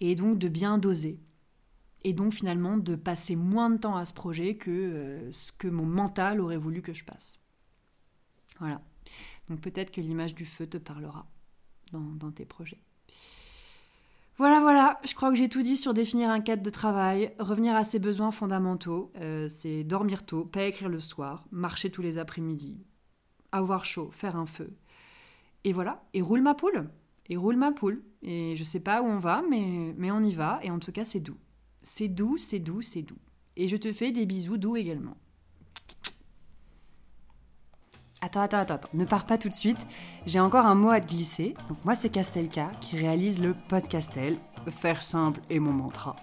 et 0.00 0.16
donc 0.16 0.38
de 0.38 0.48
bien 0.48 0.76
doser. 0.76 1.20
Et 2.04 2.12
donc 2.12 2.32
finalement 2.32 2.76
de 2.76 2.96
passer 2.96 3.34
moins 3.34 3.70
de 3.70 3.78
temps 3.78 3.96
à 3.96 4.04
ce 4.04 4.12
projet 4.12 4.56
que 4.56 4.70
euh, 4.70 5.30
ce 5.32 5.52
que 5.52 5.68
mon 5.68 5.86
mental 5.86 6.40
aurait 6.40 6.58
voulu 6.58 6.82
que 6.82 6.92
je 6.92 7.04
passe. 7.04 7.40
Voilà. 8.60 8.80
Donc 9.48 9.60
peut-être 9.60 9.90
que 9.90 10.00
l'image 10.00 10.34
du 10.34 10.46
feu 10.46 10.66
te 10.66 10.78
parlera 10.78 11.26
dans, 11.92 12.32
tes 12.32 12.44
projets. 12.44 12.80
Voilà, 14.36 14.60
voilà, 14.60 14.98
je 15.04 15.14
crois 15.14 15.30
que 15.30 15.36
j'ai 15.36 15.48
tout 15.48 15.62
dit 15.62 15.76
sur 15.76 15.94
définir 15.94 16.28
un 16.28 16.40
cadre 16.40 16.62
de 16.62 16.70
travail, 16.70 17.32
revenir 17.38 17.76
à 17.76 17.84
ses 17.84 18.00
besoins 18.00 18.32
fondamentaux, 18.32 19.12
euh, 19.20 19.48
c'est 19.48 19.84
dormir 19.84 20.26
tôt, 20.26 20.44
pas 20.44 20.64
écrire 20.64 20.88
le 20.88 20.98
soir, 20.98 21.46
marcher 21.52 21.90
tous 21.90 22.02
les 22.02 22.18
après-midi, 22.18 22.84
avoir 23.52 23.84
chaud, 23.84 24.10
faire 24.10 24.34
un 24.34 24.46
feu. 24.46 24.76
Et 25.62 25.72
voilà, 25.72 26.04
et 26.14 26.20
roule 26.20 26.42
ma 26.42 26.54
poule, 26.54 26.90
et 27.28 27.36
roule 27.36 27.56
ma 27.56 27.70
poule. 27.70 28.02
Et 28.22 28.56
je 28.56 28.64
sais 28.64 28.80
pas 28.80 29.02
où 29.02 29.06
on 29.06 29.18
va, 29.18 29.42
mais, 29.48 29.94
mais 29.96 30.10
on 30.10 30.20
y 30.20 30.32
va, 30.32 30.58
et 30.64 30.70
en 30.70 30.80
tout 30.80 30.90
cas 30.90 31.04
c'est 31.04 31.20
doux. 31.20 31.38
C'est 31.84 32.08
doux, 32.08 32.38
c'est 32.38 32.58
doux, 32.58 32.80
c'est 32.80 33.02
doux. 33.02 33.18
Et 33.56 33.68
je 33.68 33.76
te 33.76 33.92
fais 33.92 34.10
des 34.10 34.24
bisous 34.24 34.56
doux 34.56 34.74
également. 34.74 35.16
Attends, 38.22 38.40
attends, 38.40 38.58
attends, 38.58 38.88
ne 38.94 39.04
pars 39.04 39.26
pas 39.26 39.36
tout 39.36 39.50
de 39.50 39.54
suite. 39.54 39.86
J'ai 40.24 40.40
encore 40.40 40.64
un 40.64 40.74
mot 40.74 40.88
à 40.88 41.00
te 41.00 41.06
glisser. 41.06 41.54
Donc 41.68 41.84
moi, 41.84 41.94
c'est 41.94 42.08
Castelka 42.08 42.72
qui 42.80 42.96
réalise 42.96 43.42
le 43.42 43.54
podcastel. 43.68 44.38
Faire 44.68 45.02
simple 45.02 45.40
est 45.50 45.58
mon 45.58 45.72
mantra. 45.72 46.16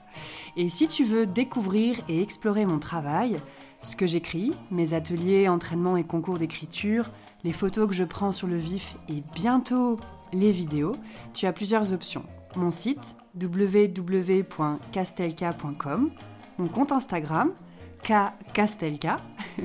Et 0.57 0.67
si 0.67 0.87
tu 0.87 1.03
veux 1.03 1.27
découvrir 1.27 1.99
et 2.09 2.23
explorer 2.23 2.65
mon 2.65 2.79
travail, 2.79 3.39
ce 3.81 3.95
que 3.95 4.07
j'écris, 4.07 4.53
mes 4.71 4.95
ateliers, 4.95 5.47
entraînements 5.47 5.95
et 5.95 6.03
concours 6.03 6.39
d'écriture, 6.39 7.11
les 7.43 7.53
photos 7.53 7.87
que 7.87 7.93
je 7.93 8.03
prends 8.03 8.31
sur 8.31 8.47
le 8.47 8.57
vif 8.57 8.95
et 9.07 9.21
bientôt 9.35 9.99
les 10.33 10.51
vidéos, 10.51 10.95
tu 11.35 11.45
as 11.45 11.53
plusieurs 11.53 11.93
options. 11.93 12.25
Mon 12.55 12.71
site 12.71 13.17
www.castelka.com, 13.41 16.11
mon 16.57 16.67
compte 16.67 16.91
Instagram, 16.91 17.53
K 18.03 18.13
Castelka. 18.53 19.15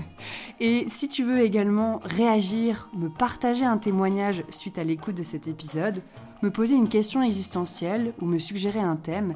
Et 0.61 0.85
si 0.89 1.09
tu 1.09 1.25
veux 1.25 1.41
également 1.41 2.01
réagir, 2.05 2.89
me 2.97 3.09
partager 3.09 3.65
un 3.65 3.79
témoignage 3.79 4.45
suite 4.51 4.79
à 4.79 4.85
l'écoute 4.85 5.17
de 5.17 5.25
cet 5.25 5.49
épisode, 5.49 6.01
me 6.43 6.51
poser 6.51 6.77
une 6.77 6.89
question 6.89 7.23
existentielle 7.23 8.13
ou 8.21 8.27
me 8.27 8.39
suggérer 8.39 8.81
un 8.81 8.97
thème, 8.97 9.35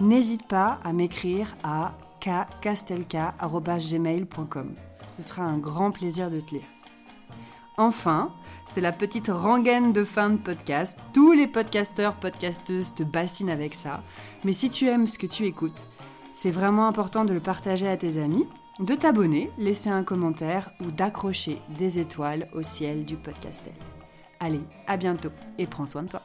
n'hésite 0.00 0.46
pas 0.46 0.78
à 0.84 0.92
m'écrire 0.92 1.56
à 1.64 1.94
kcastelka.gmail.com. 2.20 4.74
Ce 5.08 5.22
sera 5.22 5.42
un 5.42 5.58
grand 5.58 5.90
plaisir 5.90 6.30
de 6.30 6.38
te 6.40 6.54
lire. 6.54 6.62
Enfin, 7.78 8.30
c'est 8.66 8.82
la 8.82 8.92
petite 8.92 9.28
rengaine 9.28 9.92
de 9.92 10.04
fin 10.04 10.28
de 10.28 10.36
podcast. 10.36 10.98
Tous 11.14 11.32
les 11.32 11.46
podcasteurs, 11.46 12.16
podcasteuses 12.16 12.94
te 12.94 13.02
bassinent 13.02 13.50
avec 13.50 13.74
ça. 13.74 14.02
Mais 14.44 14.52
si 14.52 14.68
tu 14.68 14.88
aimes 14.88 15.06
ce 15.06 15.18
que 15.18 15.26
tu 15.26 15.46
écoutes, 15.46 15.88
c'est 16.32 16.50
vraiment 16.50 16.86
important 16.86 17.24
de 17.24 17.32
le 17.32 17.40
partager 17.40 17.88
à 17.88 17.96
tes 17.96 18.18
amis, 18.18 18.46
de 18.78 18.94
t'abonner, 18.94 19.50
laisser 19.56 19.90
un 19.90 20.04
commentaire 20.04 20.70
ou 20.80 20.90
d'accrocher 20.90 21.60
des 21.78 21.98
étoiles 21.98 22.48
au 22.52 22.62
ciel 22.62 23.04
du 23.04 23.16
podcastel. 23.16 23.74
Allez, 24.38 24.62
à 24.86 24.96
bientôt 24.96 25.32
et 25.58 25.66
prends 25.66 25.86
soin 25.86 26.02
de 26.02 26.08
toi. 26.08 26.22